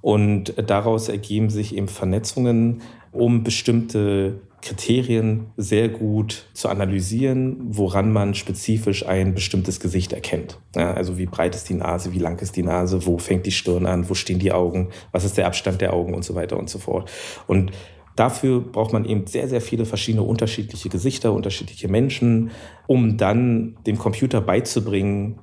Und 0.00 0.54
daraus 0.70 1.08
ergeben 1.08 1.50
sich 1.50 1.74
eben 1.76 1.88
Vernetzungen, 1.88 2.82
um 3.12 3.42
bestimmte 3.42 4.40
Kriterien 4.60 5.46
sehr 5.56 5.88
gut 5.88 6.46
zu 6.52 6.68
analysieren, 6.68 7.56
woran 7.60 8.12
man 8.12 8.34
spezifisch 8.34 9.06
ein 9.06 9.34
bestimmtes 9.34 9.80
Gesicht 9.80 10.12
erkennt. 10.12 10.58
Ja, 10.74 10.94
also 10.94 11.16
wie 11.18 11.26
breit 11.26 11.54
ist 11.54 11.68
die 11.68 11.74
Nase, 11.74 12.12
wie 12.12 12.18
lang 12.18 12.40
ist 12.40 12.56
die 12.56 12.62
Nase, 12.62 13.06
wo 13.06 13.18
fängt 13.18 13.46
die 13.46 13.52
Stirn 13.52 13.86
an, 13.86 14.08
wo 14.08 14.14
stehen 14.14 14.38
die 14.38 14.52
Augen, 14.52 14.88
was 15.12 15.24
ist 15.24 15.36
der 15.36 15.46
Abstand 15.46 15.80
der 15.80 15.92
Augen 15.92 16.14
und 16.14 16.24
so 16.24 16.34
weiter 16.34 16.58
und 16.58 16.68
so 16.68 16.78
fort. 16.78 17.10
Und 17.46 17.70
dafür 18.18 18.60
braucht 18.60 18.92
man 18.92 19.04
eben 19.04 19.26
sehr, 19.26 19.48
sehr 19.48 19.60
viele 19.60 19.84
verschiedene 19.84 20.22
unterschiedliche 20.22 20.88
Gesichter, 20.88 21.32
unterschiedliche 21.32 21.88
Menschen, 21.88 22.50
um 22.86 23.16
dann 23.16 23.76
dem 23.86 23.98
Computer 23.98 24.40
beizubringen, 24.40 25.38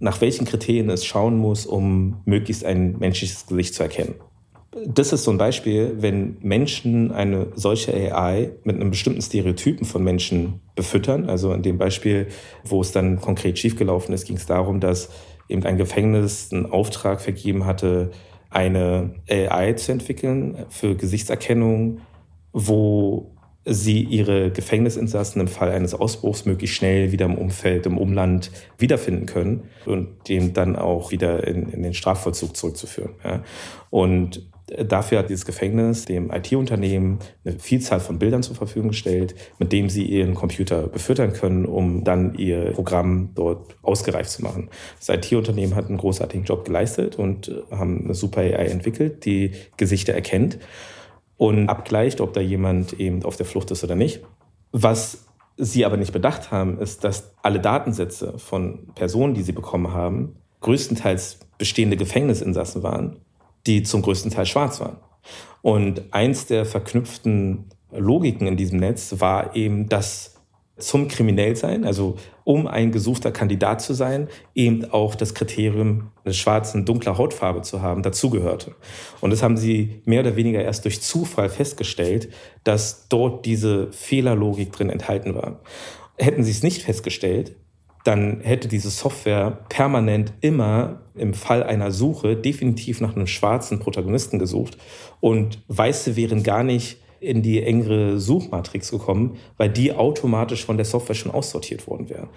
nach 0.00 0.20
welchen 0.20 0.44
Kriterien 0.44 0.90
es 0.90 1.04
schauen 1.04 1.38
muss, 1.38 1.66
um 1.66 2.22
möglichst 2.24 2.64
ein 2.64 2.98
menschliches 2.98 3.46
Gesicht 3.46 3.74
zu 3.74 3.82
erkennen 3.82 4.14
das 4.86 5.12
ist 5.12 5.24
so 5.24 5.30
ein 5.30 5.38
Beispiel, 5.38 5.94
wenn 5.98 6.36
Menschen 6.40 7.12
eine 7.12 7.48
solche 7.54 7.92
AI 7.94 8.50
mit 8.64 8.76
einem 8.76 8.90
bestimmten 8.90 9.22
Stereotypen 9.22 9.86
von 9.86 10.02
Menschen 10.02 10.60
befüttern. 10.74 11.28
Also 11.28 11.52
in 11.52 11.62
dem 11.62 11.78
Beispiel, 11.78 12.28
wo 12.64 12.80
es 12.80 12.92
dann 12.92 13.20
konkret 13.20 13.58
schiefgelaufen 13.58 14.14
ist, 14.14 14.26
ging 14.26 14.36
es 14.36 14.46
darum, 14.46 14.80
dass 14.80 15.10
eben 15.48 15.64
ein 15.64 15.76
Gefängnis 15.76 16.52
einen 16.52 16.66
Auftrag 16.66 17.20
vergeben 17.20 17.66
hatte, 17.66 18.10
eine 18.54 19.14
AI 19.28 19.72
zu 19.72 19.92
entwickeln 19.92 20.66
für 20.70 20.94
Gesichtserkennung, 20.94 22.00
wo 22.52 23.34
sie 23.64 24.02
ihre 24.02 24.50
Gefängnisinsassen 24.50 25.40
im 25.40 25.48
Fall 25.48 25.70
eines 25.70 25.94
Ausbruchs 25.94 26.44
möglichst 26.44 26.76
schnell 26.76 27.12
wieder 27.12 27.26
im 27.26 27.36
Umfeld, 27.36 27.86
im 27.86 27.98
Umland 27.98 28.52
wiederfinden 28.78 29.26
können 29.26 29.64
und 29.86 30.28
dem 30.28 30.52
dann 30.52 30.76
auch 30.76 31.10
wieder 31.10 31.46
in, 31.46 31.70
in 31.70 31.82
den 31.82 31.94
Strafvollzug 31.94 32.56
zurückzuführen. 32.56 33.14
Ja. 33.24 33.42
Und 33.90 34.48
Dafür 34.82 35.18
hat 35.18 35.30
dieses 35.30 35.44
Gefängnis 35.44 36.04
dem 36.04 36.30
IT-Unternehmen 36.30 37.18
eine 37.44 37.58
Vielzahl 37.58 38.00
von 38.00 38.18
Bildern 38.18 38.42
zur 38.42 38.56
Verfügung 38.56 38.88
gestellt, 38.88 39.34
mit 39.58 39.72
dem 39.72 39.88
sie 39.88 40.04
ihren 40.04 40.34
Computer 40.34 40.88
befüttern 40.88 41.32
können, 41.32 41.64
um 41.64 42.04
dann 42.04 42.34
ihr 42.34 42.72
Programm 42.72 43.30
dort 43.34 43.76
ausgereift 43.82 44.30
zu 44.30 44.42
machen. 44.42 44.70
Das 44.98 45.08
IT-Unternehmen 45.08 45.74
hat 45.74 45.88
einen 45.88 45.98
großartigen 45.98 46.44
Job 46.44 46.64
geleistet 46.64 47.16
und 47.16 47.48
äh, 47.48 47.76
haben 47.76 48.04
eine 48.04 48.14
super 48.14 48.40
AI 48.40 48.66
entwickelt, 48.66 49.24
die 49.24 49.52
Gesichter 49.76 50.12
erkennt 50.12 50.58
und 51.36 51.68
abgleicht, 51.68 52.20
ob 52.20 52.32
da 52.32 52.40
jemand 52.40 52.94
eben 52.94 53.24
auf 53.24 53.36
der 53.36 53.46
Flucht 53.46 53.70
ist 53.70 53.84
oder 53.84 53.96
nicht. 53.96 54.22
Was 54.72 55.26
sie 55.56 55.84
aber 55.84 55.96
nicht 55.96 56.12
bedacht 56.12 56.50
haben, 56.50 56.78
ist, 56.78 57.04
dass 57.04 57.32
alle 57.42 57.60
Datensätze 57.60 58.38
von 58.38 58.88
Personen, 58.94 59.34
die 59.34 59.42
sie 59.42 59.52
bekommen 59.52 59.92
haben, 59.92 60.36
größtenteils 60.60 61.38
bestehende 61.58 61.96
Gefängnisinsassen 61.96 62.82
waren 62.82 63.20
die 63.66 63.82
zum 63.82 64.02
größten 64.02 64.30
Teil 64.30 64.46
schwarz 64.46 64.80
waren. 64.80 64.96
Und 65.62 66.12
eins 66.12 66.46
der 66.46 66.66
verknüpften 66.66 67.70
Logiken 67.90 68.46
in 68.46 68.56
diesem 68.56 68.78
Netz 68.78 69.14
war 69.18 69.56
eben, 69.56 69.88
dass 69.88 70.34
zum 70.76 71.06
Kriminellsein, 71.06 71.84
also 71.84 72.16
um 72.42 72.66
ein 72.66 72.90
gesuchter 72.90 73.30
Kandidat 73.30 73.80
zu 73.80 73.94
sein, 73.94 74.28
eben 74.54 74.84
auch 74.90 75.14
das 75.14 75.34
Kriterium 75.34 76.10
eine 76.24 76.34
schwarzen, 76.34 76.84
dunkler 76.84 77.16
Hautfarbe 77.16 77.62
zu 77.62 77.80
haben, 77.80 78.02
dazugehörte. 78.02 78.74
Und 79.20 79.30
das 79.30 79.42
haben 79.42 79.56
sie 79.56 80.02
mehr 80.04 80.20
oder 80.20 80.36
weniger 80.36 80.62
erst 80.62 80.84
durch 80.84 81.00
Zufall 81.00 81.48
festgestellt, 81.48 82.28
dass 82.64 83.08
dort 83.08 83.46
diese 83.46 83.92
Fehlerlogik 83.92 84.72
drin 84.72 84.90
enthalten 84.90 85.34
war. 85.34 85.60
Hätten 86.18 86.42
sie 86.42 86.50
es 86.50 86.62
nicht 86.62 86.82
festgestellt, 86.82 87.56
dann 88.04 88.40
hätte 88.42 88.68
diese 88.68 88.90
Software 88.90 89.58
permanent 89.68 90.32
immer 90.40 91.00
im 91.14 91.34
Fall 91.34 91.62
einer 91.62 91.90
Suche 91.90 92.36
definitiv 92.36 93.00
nach 93.00 93.16
einem 93.16 93.26
schwarzen 93.26 93.80
Protagonisten 93.80 94.38
gesucht 94.38 94.76
und 95.20 95.62
Weiße 95.68 96.14
wären 96.16 96.42
gar 96.42 96.62
nicht 96.62 96.98
in 97.20 97.42
die 97.42 97.62
engere 97.62 98.20
Suchmatrix 98.20 98.90
gekommen, 98.90 99.36
weil 99.56 99.70
die 99.70 99.92
automatisch 99.92 100.64
von 100.64 100.76
der 100.76 100.84
Software 100.84 101.14
schon 101.14 101.32
aussortiert 101.32 101.86
worden 101.86 102.10
wären. 102.10 102.28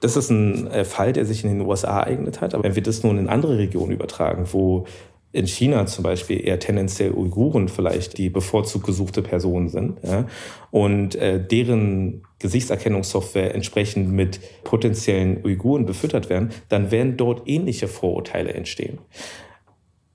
Das 0.00 0.16
ist 0.16 0.30
ein 0.30 0.66
äh, 0.66 0.84
Fall, 0.84 1.12
der 1.12 1.24
sich 1.24 1.44
in 1.44 1.50
den 1.50 1.66
USA 1.66 2.00
ereignet 2.00 2.40
hat. 2.40 2.52
Aber 2.52 2.64
wenn 2.64 2.74
wir 2.74 2.82
das 2.82 3.04
nun 3.04 3.16
in 3.16 3.28
andere 3.28 3.56
Regionen 3.58 3.92
übertragen, 3.92 4.48
wo 4.50 4.86
in 5.34 5.48
China 5.48 5.84
zum 5.86 6.04
Beispiel 6.04 6.46
eher 6.46 6.60
tendenziell 6.60 7.12
Uiguren 7.12 7.68
vielleicht 7.68 8.18
die 8.18 8.30
bevorzugt 8.30 8.86
gesuchte 8.86 9.20
Personen 9.20 9.68
sind 9.68 9.98
ja, 10.04 10.26
und 10.70 11.16
äh, 11.16 11.44
deren 11.44 12.22
Gesichtserkennungssoftware 12.38 13.52
entsprechend 13.52 14.12
mit 14.12 14.38
potenziellen 14.62 15.44
Uiguren 15.44 15.86
befüttert 15.86 16.30
werden, 16.30 16.50
dann 16.68 16.92
werden 16.92 17.16
dort 17.16 17.48
ähnliche 17.48 17.88
Vorurteile 17.88 18.54
entstehen. 18.54 18.98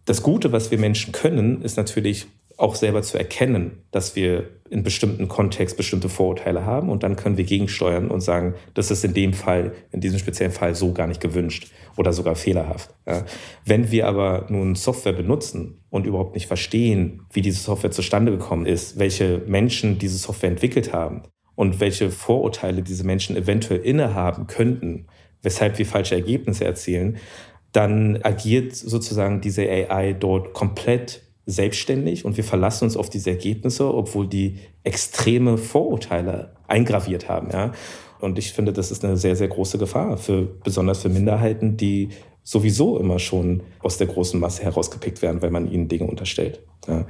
Das 0.05 0.23
Gute, 0.23 0.53
was 0.53 0.71
wir 0.71 0.77
Menschen 0.77 1.11
können, 1.11 1.61
ist 1.63 1.75
natürlich 1.75 2.27
auch 2.59 2.75
selber 2.75 3.01
zu 3.01 3.17
erkennen, 3.17 3.83
dass 3.91 4.17
wir 4.17 4.49
in 4.69 4.83
bestimmten 4.83 5.29
Kontext 5.29 5.77
bestimmte 5.77 6.09
Vorurteile 6.09 6.65
haben 6.65 6.89
und 6.89 7.03
dann 7.03 7.15
können 7.15 7.37
wir 7.37 7.45
gegensteuern 7.45 8.11
und 8.11 8.19
sagen, 8.19 8.53
das 8.73 8.91
ist 8.91 9.05
in 9.05 9.13
dem 9.13 9.33
Fall, 9.33 9.71
in 9.91 10.01
diesem 10.01 10.19
speziellen 10.19 10.51
Fall 10.51 10.75
so 10.75 10.91
gar 10.91 11.07
nicht 11.07 11.21
gewünscht 11.21 11.71
oder 11.95 12.11
sogar 12.11 12.35
fehlerhaft. 12.35 12.93
Ja. 13.07 13.25
Wenn 13.65 13.91
wir 13.91 14.07
aber 14.07 14.45
nun 14.49 14.75
Software 14.75 15.13
benutzen 15.13 15.79
und 15.89 16.05
überhaupt 16.05 16.35
nicht 16.35 16.47
verstehen, 16.47 17.21
wie 17.31 17.41
diese 17.41 17.61
Software 17.61 17.91
zustande 17.91 18.33
gekommen 18.33 18.65
ist, 18.65 18.99
welche 18.99 19.41
Menschen 19.47 19.97
diese 19.97 20.17
Software 20.17 20.51
entwickelt 20.51 20.91
haben 20.91 21.23
und 21.55 21.79
welche 21.79 22.11
Vorurteile 22.11 22.83
diese 22.83 23.05
Menschen 23.05 23.37
eventuell 23.37 23.79
innehaben 23.79 24.47
könnten, 24.47 25.07
weshalb 25.41 25.79
wir 25.79 25.85
falsche 25.85 26.15
Ergebnisse 26.15 26.65
erzielen, 26.65 27.17
dann 27.71 28.19
agiert 28.21 28.75
sozusagen 28.75 29.39
diese 29.39 29.61
AI 29.61 30.13
dort 30.13 30.53
komplett 30.53 31.28
selbstständig 31.49 32.25
und 32.25 32.37
wir 32.37 32.43
verlassen 32.43 32.85
uns 32.85 32.97
auf 32.97 33.09
diese 33.09 33.31
Ergebnisse, 33.31 33.93
obwohl 33.93 34.27
die 34.27 34.57
extreme 34.83 35.57
Vorurteile 35.57 36.55
eingraviert 36.67 37.27
haben. 37.27 37.49
Ja? 37.51 37.73
Und 38.19 38.37
ich 38.37 38.53
finde, 38.53 38.73
das 38.73 38.91
ist 38.91 39.03
eine 39.03 39.17
sehr, 39.17 39.35
sehr 39.35 39.47
große 39.47 39.77
Gefahr, 39.77 40.17
für, 40.17 40.43
besonders 40.63 41.01
für 41.01 41.09
Minderheiten, 41.09 41.77
die 41.77 42.09
sowieso 42.43 42.97
immer 42.97 43.19
schon 43.19 43.61
aus 43.79 43.97
der 43.97 44.07
großen 44.07 44.39
Masse 44.39 44.63
herausgepickt 44.63 45.21
werden, 45.21 45.41
weil 45.41 45.51
man 45.51 45.71
ihnen 45.71 45.87
Dinge 45.87 46.05
unterstellt. 46.05 46.61
Ja. 46.87 47.05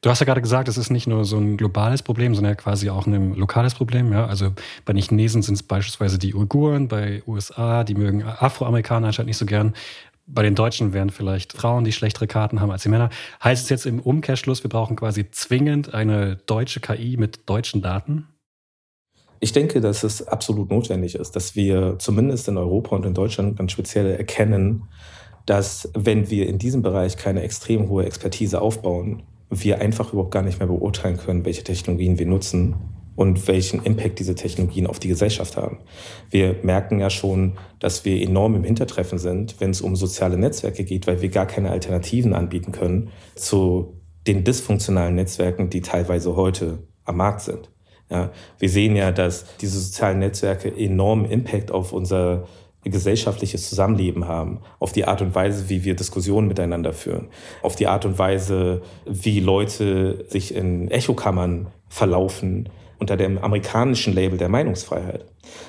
Du 0.00 0.10
hast 0.10 0.20
ja 0.20 0.26
gerade 0.26 0.42
gesagt, 0.42 0.68
es 0.68 0.78
ist 0.78 0.90
nicht 0.90 1.08
nur 1.08 1.24
so 1.24 1.36
ein 1.38 1.56
globales 1.56 2.02
Problem, 2.02 2.34
sondern 2.34 2.56
quasi 2.56 2.90
auch 2.90 3.06
ein 3.06 3.34
lokales 3.34 3.74
Problem. 3.74 4.12
Ja? 4.12 4.26
Also 4.26 4.50
bei 4.84 4.92
den 4.92 5.02
Chinesen 5.02 5.42
sind 5.42 5.54
es 5.54 5.62
beispielsweise 5.62 6.18
die 6.18 6.34
Uiguren, 6.34 6.86
bei 6.86 7.22
USA, 7.26 7.82
die 7.82 7.94
mögen 7.94 8.22
Afroamerikaner 8.22 9.08
anscheinend 9.08 9.28
nicht 9.28 9.38
so 9.38 9.46
gern. 9.46 9.74
Bei 10.28 10.42
den 10.42 10.56
Deutschen 10.56 10.92
wären 10.92 11.10
vielleicht 11.10 11.52
Frauen, 11.52 11.84
die 11.84 11.92
schlechtere 11.92 12.26
Karten 12.26 12.60
haben 12.60 12.72
als 12.72 12.82
die 12.82 12.88
Männer. 12.88 13.10
Heißt 13.42 13.64
es 13.64 13.68
jetzt 13.70 13.86
im 13.86 14.00
Umkehrschluss, 14.00 14.64
wir 14.64 14.68
brauchen 14.68 14.96
quasi 14.96 15.30
zwingend 15.30 15.94
eine 15.94 16.36
deutsche 16.46 16.80
KI 16.80 17.16
mit 17.16 17.48
deutschen 17.48 17.80
Daten? 17.80 18.26
Ich 19.38 19.52
denke, 19.52 19.80
dass 19.80 20.02
es 20.02 20.26
absolut 20.26 20.70
notwendig 20.70 21.14
ist, 21.14 21.36
dass 21.36 21.54
wir 21.54 21.98
zumindest 22.00 22.48
in 22.48 22.56
Europa 22.56 22.96
und 22.96 23.06
in 23.06 23.14
Deutschland 23.14 23.56
ganz 23.56 23.70
speziell 23.70 24.10
erkennen, 24.10 24.88
dass 25.44 25.90
wenn 25.94 26.28
wir 26.28 26.48
in 26.48 26.58
diesem 26.58 26.82
Bereich 26.82 27.16
keine 27.16 27.42
extrem 27.42 27.88
hohe 27.88 28.04
Expertise 28.04 28.60
aufbauen, 28.60 29.22
wir 29.48 29.80
einfach 29.80 30.12
überhaupt 30.12 30.32
gar 30.32 30.42
nicht 30.42 30.58
mehr 30.58 30.66
beurteilen 30.66 31.18
können, 31.18 31.44
welche 31.44 31.62
Technologien 31.62 32.18
wir 32.18 32.26
nutzen 32.26 32.74
und 33.16 33.48
welchen 33.48 33.82
Impact 33.82 34.18
diese 34.18 34.34
Technologien 34.34 34.86
auf 34.86 34.98
die 34.98 35.08
Gesellschaft 35.08 35.56
haben. 35.56 35.78
Wir 36.30 36.56
merken 36.62 37.00
ja 37.00 37.10
schon, 37.10 37.54
dass 37.80 38.04
wir 38.04 38.20
enorm 38.22 38.54
im 38.54 38.64
Hintertreffen 38.64 39.18
sind, 39.18 39.56
wenn 39.58 39.70
es 39.70 39.80
um 39.80 39.96
soziale 39.96 40.38
Netzwerke 40.38 40.84
geht, 40.84 41.06
weil 41.06 41.22
wir 41.22 41.30
gar 41.30 41.46
keine 41.46 41.70
Alternativen 41.70 42.34
anbieten 42.34 42.72
können 42.72 43.10
zu 43.34 44.00
den 44.26 44.44
dysfunktionalen 44.44 45.14
Netzwerken, 45.14 45.70
die 45.70 45.80
teilweise 45.80 46.36
heute 46.36 46.78
am 47.04 47.16
Markt 47.16 47.40
sind. 47.40 47.70
Ja, 48.10 48.30
wir 48.58 48.68
sehen 48.68 48.94
ja, 48.94 49.10
dass 49.10 49.46
diese 49.60 49.80
sozialen 49.80 50.20
Netzwerke 50.20 50.72
enormen 50.76 51.24
Impact 51.24 51.72
auf 51.72 51.92
unser 51.92 52.46
gesellschaftliches 52.84 53.68
Zusammenleben 53.68 54.28
haben, 54.28 54.60
auf 54.78 54.92
die 54.92 55.06
Art 55.06 55.20
und 55.22 55.34
Weise, 55.34 55.68
wie 55.68 55.82
wir 55.82 55.96
Diskussionen 55.96 56.46
miteinander 56.46 56.92
führen, 56.92 57.28
auf 57.62 57.74
die 57.74 57.88
Art 57.88 58.04
und 58.04 58.18
Weise, 58.18 58.82
wie 59.06 59.40
Leute 59.40 60.24
sich 60.28 60.54
in 60.54 60.88
Echokammern 60.88 61.68
verlaufen 61.88 62.68
unter 62.98 63.16
dem 63.16 63.38
amerikanischen 63.38 64.14
Label 64.14 64.38
der 64.38 64.48
Meinungsfreiheit, 64.48 65.26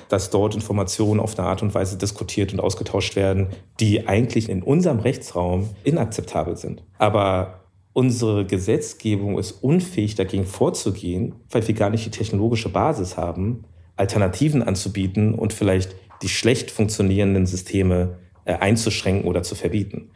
dass 0.08 0.30
dort 0.30 0.54
Informationen 0.54 1.20
auf 1.20 1.38
eine 1.38 1.48
Art 1.48 1.62
und 1.62 1.74
Weise 1.74 1.98
diskutiert 1.98 2.52
und 2.52 2.60
ausgetauscht 2.60 3.16
werden, 3.16 3.48
die 3.80 4.06
eigentlich 4.06 4.48
in 4.48 4.62
unserem 4.62 5.00
Rechtsraum 5.00 5.70
inakzeptabel 5.84 6.56
sind. 6.56 6.82
Aber 6.98 7.60
unsere 7.92 8.46
Gesetzgebung 8.46 9.38
ist 9.38 9.52
unfähig, 9.52 10.14
dagegen 10.14 10.46
vorzugehen, 10.46 11.34
weil 11.50 11.66
wir 11.66 11.74
gar 11.74 11.90
nicht 11.90 12.06
die 12.06 12.10
technologische 12.10 12.68
Basis 12.68 13.16
haben, 13.16 13.64
Alternativen 13.96 14.62
anzubieten 14.62 15.34
und 15.34 15.52
vielleicht 15.52 15.96
die 16.22 16.28
schlecht 16.28 16.70
funktionierenden 16.70 17.46
Systeme 17.46 18.18
äh, 18.44 18.54
einzuschränken 18.54 19.28
oder 19.28 19.42
zu 19.42 19.54
verbieten. 19.54 20.10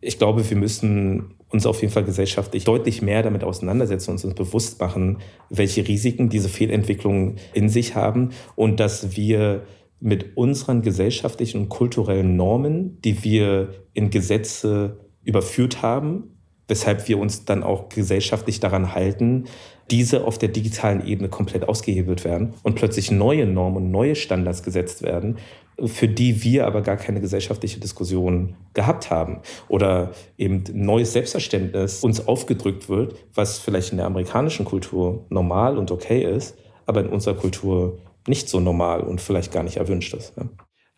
Ich 0.00 0.18
glaube, 0.18 0.48
wir 0.48 0.56
müssen 0.56 1.34
uns 1.54 1.66
auf 1.66 1.80
jeden 1.80 1.92
Fall 1.92 2.04
gesellschaftlich 2.04 2.64
deutlich 2.64 3.00
mehr 3.00 3.22
damit 3.22 3.44
auseinandersetzen 3.44 4.10
und 4.10 4.24
uns 4.24 4.34
bewusst 4.34 4.80
machen, 4.80 5.18
welche 5.48 5.86
Risiken 5.86 6.28
diese 6.28 6.48
Fehlentwicklungen 6.48 7.36
in 7.54 7.68
sich 7.68 7.94
haben 7.94 8.30
und 8.56 8.80
dass 8.80 9.16
wir 9.16 9.62
mit 10.00 10.36
unseren 10.36 10.82
gesellschaftlichen 10.82 11.62
und 11.62 11.68
kulturellen 11.70 12.36
Normen, 12.36 13.00
die 13.02 13.24
wir 13.24 13.70
in 13.94 14.10
Gesetze 14.10 14.98
überführt 15.22 15.80
haben, 15.80 16.34
weshalb 16.68 17.08
wir 17.08 17.18
uns 17.18 17.44
dann 17.44 17.62
auch 17.62 17.88
gesellschaftlich 17.88 18.60
daran 18.60 18.94
halten, 18.94 19.44
diese 19.90 20.24
auf 20.24 20.38
der 20.38 20.48
digitalen 20.48 21.06
Ebene 21.06 21.28
komplett 21.28 21.68
ausgehebelt 21.68 22.24
werden 22.24 22.54
und 22.62 22.74
plötzlich 22.74 23.10
neue 23.10 23.46
Normen 23.46 23.76
und 23.76 23.90
neue 23.90 24.16
Standards 24.16 24.62
gesetzt 24.62 25.02
werden, 25.02 25.36
für 25.84 26.08
die 26.08 26.42
wir 26.42 26.66
aber 26.66 26.82
gar 26.82 26.96
keine 26.96 27.20
gesellschaftliche 27.20 27.80
Diskussion 27.80 28.54
gehabt 28.74 29.10
haben 29.10 29.40
oder 29.68 30.12
eben 30.38 30.64
neues 30.72 31.12
Selbstverständnis 31.12 32.02
uns 32.02 32.26
aufgedrückt 32.26 32.88
wird, 32.88 33.16
was 33.34 33.58
vielleicht 33.58 33.90
in 33.90 33.98
der 33.98 34.06
amerikanischen 34.06 34.64
Kultur 34.64 35.24
normal 35.30 35.76
und 35.78 35.90
okay 35.90 36.22
ist, 36.22 36.56
aber 36.86 37.00
in 37.00 37.08
unserer 37.08 37.34
Kultur 37.34 37.98
nicht 38.26 38.48
so 38.48 38.60
normal 38.60 39.00
und 39.00 39.20
vielleicht 39.20 39.52
gar 39.52 39.62
nicht 39.62 39.76
erwünscht 39.76 40.14
ist. 40.14 40.32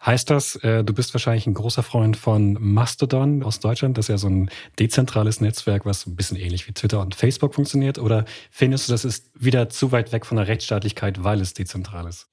Heißt 0.04 0.30
das, 0.30 0.56
äh, 0.56 0.84
du 0.84 0.92
bist 0.92 1.14
wahrscheinlich 1.14 1.46
ein 1.46 1.54
großer 1.54 1.82
Freund 1.82 2.16
von 2.16 2.56
Mastodon 2.60 3.42
aus 3.42 3.60
Deutschland? 3.60 3.96
Das 3.96 4.04
ist 4.04 4.08
ja 4.10 4.18
so 4.18 4.28
ein 4.28 4.50
dezentrales 4.78 5.40
Netzwerk, 5.40 5.86
was 5.86 6.06
ein 6.06 6.14
bisschen 6.14 6.36
ähnlich 6.36 6.68
wie 6.68 6.72
Twitter 6.72 7.00
und 7.00 7.14
Facebook 7.14 7.54
funktioniert. 7.54 7.98
Oder 7.98 8.24
findest 8.50 8.88
du, 8.88 8.92
das 8.92 9.04
ist 9.04 9.30
wieder 9.34 9.68
zu 9.68 9.92
weit 9.92 10.12
weg 10.12 10.26
von 10.26 10.36
der 10.36 10.48
Rechtsstaatlichkeit, 10.48 11.24
weil 11.24 11.40
es 11.40 11.54
dezentral 11.54 12.06
ist? 12.06 12.28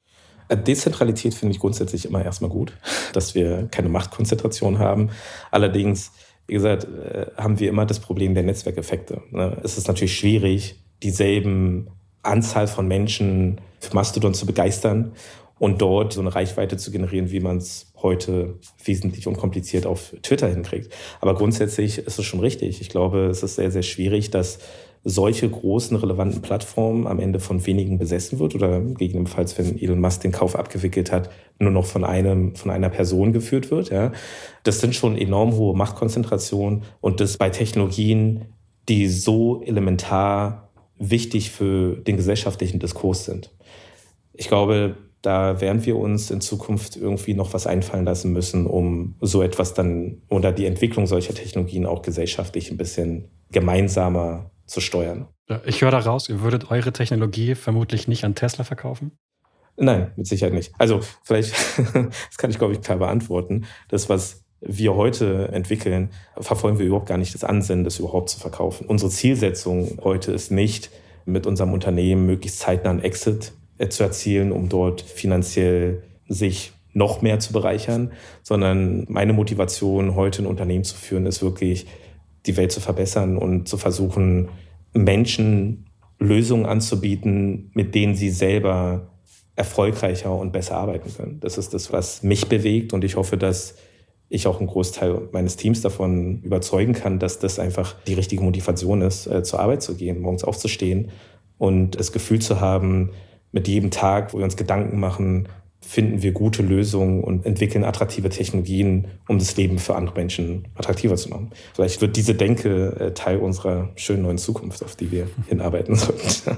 Äh, 0.47 0.57
Dezentralität 0.57 1.33
finde 1.33 1.53
ich 1.53 1.59
grundsätzlich 1.59 2.05
immer 2.05 2.23
erstmal 2.23 2.49
gut, 2.49 2.73
dass 3.13 3.35
wir 3.35 3.67
keine 3.71 3.89
Machtkonzentration 3.89 4.79
haben. 4.79 5.09
Allerdings, 5.51 6.11
wie 6.47 6.53
gesagt, 6.53 6.85
äh, 6.85 7.27
haben 7.37 7.59
wir 7.59 7.69
immer 7.69 7.85
das 7.85 7.99
Problem 7.99 8.33
der 8.33 8.43
Netzwerkeffekte. 8.43 9.21
Ne? 9.31 9.57
Es 9.63 9.77
ist 9.77 9.87
natürlich 9.87 10.17
schwierig, 10.17 10.79
dieselben 11.01 11.89
Anzahl 12.21 12.67
von 12.67 12.87
Menschen 12.87 13.59
für 13.79 13.93
Mastodon 13.93 14.33
zu 14.33 14.45
begeistern 14.45 15.13
und 15.59 15.81
dort 15.81 16.13
so 16.13 16.21
eine 16.21 16.33
Reichweite 16.33 16.77
zu 16.77 16.91
generieren, 16.91 17.31
wie 17.31 17.39
man 17.39 17.57
es 17.57 17.91
heute 18.01 18.59
wesentlich 18.83 19.27
unkompliziert 19.27 19.85
auf 19.85 20.13
Twitter 20.21 20.47
hinkriegt. 20.47 20.93
Aber 21.21 21.35
grundsätzlich 21.35 21.99
ist 21.99 22.19
es 22.19 22.25
schon 22.25 22.39
richtig. 22.39 22.81
Ich 22.81 22.89
glaube, 22.89 23.27
es 23.27 23.43
ist 23.43 23.55
sehr, 23.55 23.71
sehr 23.71 23.83
schwierig, 23.83 24.31
dass 24.31 24.59
solche 25.03 25.49
großen, 25.49 25.97
relevanten 25.97 26.41
Plattformen 26.41 27.07
am 27.07 27.19
Ende 27.19 27.39
von 27.39 27.65
wenigen 27.65 27.97
besessen 27.97 28.39
wird 28.39 28.55
oder 28.55 28.79
gegebenenfalls, 28.79 29.57
wenn 29.57 29.77
Elon 29.77 29.99
Musk 29.99 30.21
den 30.21 30.31
Kauf 30.31 30.55
abgewickelt 30.55 31.11
hat, 31.11 31.29
nur 31.59 31.71
noch 31.71 31.85
von 31.85 32.05
einem, 32.05 32.55
von 32.55 32.71
einer 32.71 32.89
Person 32.89 33.33
geführt 33.33 33.69
wird. 33.69 33.89
Ja. 33.89 34.13
Das 34.63 34.79
sind 34.79 34.95
schon 34.95 35.17
enorm 35.17 35.55
hohe 35.55 35.75
Machtkonzentrationen 35.75 36.83
und 37.01 37.19
das 37.19 37.37
bei 37.37 37.49
Technologien, 37.49 38.45
die 38.87 39.07
so 39.07 39.61
elementar 39.63 40.69
wichtig 40.97 41.51
für 41.51 41.97
den 41.97 42.15
gesellschaftlichen 42.15 42.79
Diskurs 42.79 43.25
sind. 43.25 43.53
Ich 44.33 44.47
glaube, 44.47 44.95
da 45.21 45.59
werden 45.61 45.85
wir 45.85 45.97
uns 45.97 46.31
in 46.31 46.41
Zukunft 46.41 46.95
irgendwie 46.95 47.33
noch 47.33 47.53
was 47.53 47.67
einfallen 47.67 48.05
lassen 48.05 48.31
müssen, 48.31 48.67
um 48.67 49.15
so 49.21 49.41
etwas 49.41 49.73
dann 49.73 50.21
oder 50.29 50.51
die 50.51 50.65
Entwicklung 50.65 51.07
solcher 51.07 51.33
Technologien 51.33 51.85
auch 51.85 52.01
gesellschaftlich 52.01 52.71
ein 52.71 52.77
bisschen 52.77 53.29
gemeinsamer 53.51 54.51
zu 54.73 54.81
steuern. 54.81 55.27
Ja, 55.49 55.61
ich 55.65 55.81
höre 55.81 55.91
daraus, 55.91 56.29
ihr 56.29 56.41
würdet 56.41 56.71
eure 56.71 56.91
Technologie 56.91 57.55
vermutlich 57.55 58.07
nicht 58.07 58.25
an 58.25 58.35
Tesla 58.35 58.63
verkaufen? 58.63 59.11
Nein, 59.77 60.11
mit 60.15 60.27
Sicherheit 60.27 60.53
nicht. 60.53 60.73
Also 60.77 60.99
vielleicht, 61.23 61.53
das 61.93 62.37
kann 62.37 62.49
ich 62.49 62.57
glaube 62.57 62.73
ich 62.73 62.81
klar 62.81 62.97
beantworten. 62.97 63.65
Das, 63.89 64.09
was 64.09 64.43
wir 64.61 64.95
heute 64.95 65.49
entwickeln, 65.51 66.11
verfolgen 66.37 66.79
wir 66.79 66.85
überhaupt 66.85 67.07
gar 67.07 67.17
nicht 67.17 67.33
das 67.33 67.43
Ansinnen, 67.43 67.83
das 67.83 67.99
überhaupt 67.99 68.29
zu 68.29 68.39
verkaufen. 68.39 68.87
Unsere 68.87 69.11
Zielsetzung 69.11 69.99
heute 70.03 70.31
ist 70.31 70.51
nicht, 70.51 70.89
mit 71.25 71.47
unserem 71.47 71.73
Unternehmen 71.73 72.25
möglichst 72.25 72.59
zeitnah 72.59 72.89
einen 72.89 72.99
Exit 72.99 73.53
äh, 73.77 73.87
zu 73.87 74.03
erzielen, 74.03 74.51
um 74.51 74.69
dort 74.69 75.01
finanziell 75.01 76.03
sich 76.27 76.73
noch 76.93 77.21
mehr 77.21 77.39
zu 77.39 77.53
bereichern, 77.53 78.11
sondern 78.43 79.05
meine 79.09 79.33
Motivation, 79.33 80.15
heute 80.15 80.43
ein 80.43 80.45
Unternehmen 80.45 80.83
zu 80.83 80.95
führen, 80.95 81.25
ist 81.25 81.41
wirklich, 81.41 81.87
die 82.45 82.57
Welt 82.57 82.71
zu 82.71 82.81
verbessern 82.81 83.37
und 83.37 83.67
zu 83.67 83.77
versuchen, 83.77 84.49
Menschen 84.93 85.85
Lösungen 86.19 86.65
anzubieten, 86.65 87.71
mit 87.73 87.95
denen 87.95 88.15
sie 88.15 88.29
selber 88.29 89.09
erfolgreicher 89.55 90.35
und 90.35 90.51
besser 90.51 90.77
arbeiten 90.77 91.13
können. 91.15 91.39
Das 91.39 91.57
ist 91.57 91.73
das, 91.73 91.91
was 91.91 92.23
mich 92.23 92.47
bewegt 92.47 92.93
und 92.93 93.03
ich 93.03 93.15
hoffe, 93.15 93.37
dass 93.37 93.75
ich 94.29 94.47
auch 94.47 94.59
einen 94.59 94.67
Großteil 94.67 95.29
meines 95.31 95.57
Teams 95.57 95.81
davon 95.81 96.41
überzeugen 96.41 96.93
kann, 96.93 97.19
dass 97.19 97.37
das 97.37 97.59
einfach 97.59 97.95
die 98.07 98.15
richtige 98.15 98.41
Motivation 98.41 99.01
ist, 99.01 99.27
äh, 99.27 99.43
zur 99.43 99.59
Arbeit 99.59 99.83
zu 99.83 99.95
gehen, 99.95 100.21
morgens 100.21 100.43
aufzustehen 100.43 101.11
und 101.59 101.99
das 101.99 102.11
Gefühl 102.11 102.39
zu 102.39 102.59
haben, 102.59 103.11
mit 103.51 103.67
jedem 103.67 103.91
Tag, 103.91 104.33
wo 104.33 104.39
wir 104.39 104.45
uns 104.45 104.57
Gedanken 104.57 104.99
machen, 104.99 105.47
finden 105.83 106.23
wir 106.23 106.31
gute 106.31 106.63
Lösungen 106.63 107.23
und 107.23 107.45
entwickeln 107.45 107.83
attraktive 107.83 108.29
Technologien, 108.29 109.07
um 109.27 109.37
das 109.37 109.55
Leben 109.57 109.79
für 109.79 109.95
andere 109.95 110.15
Menschen 110.15 110.67
attraktiver 110.75 111.15
zu 111.17 111.29
machen. 111.29 111.51
Vielleicht 111.75 112.01
wird 112.01 112.15
diese 112.15 112.35
Denke 112.35 112.95
äh, 112.99 113.13
Teil 113.13 113.37
unserer 113.37 113.89
schönen 113.95 114.23
neuen 114.23 114.37
Zukunft, 114.37 114.83
auf 114.83 114.95
die 114.95 115.11
wir 115.11 115.27
hinarbeiten 115.47 115.95
sollten. 115.95 116.57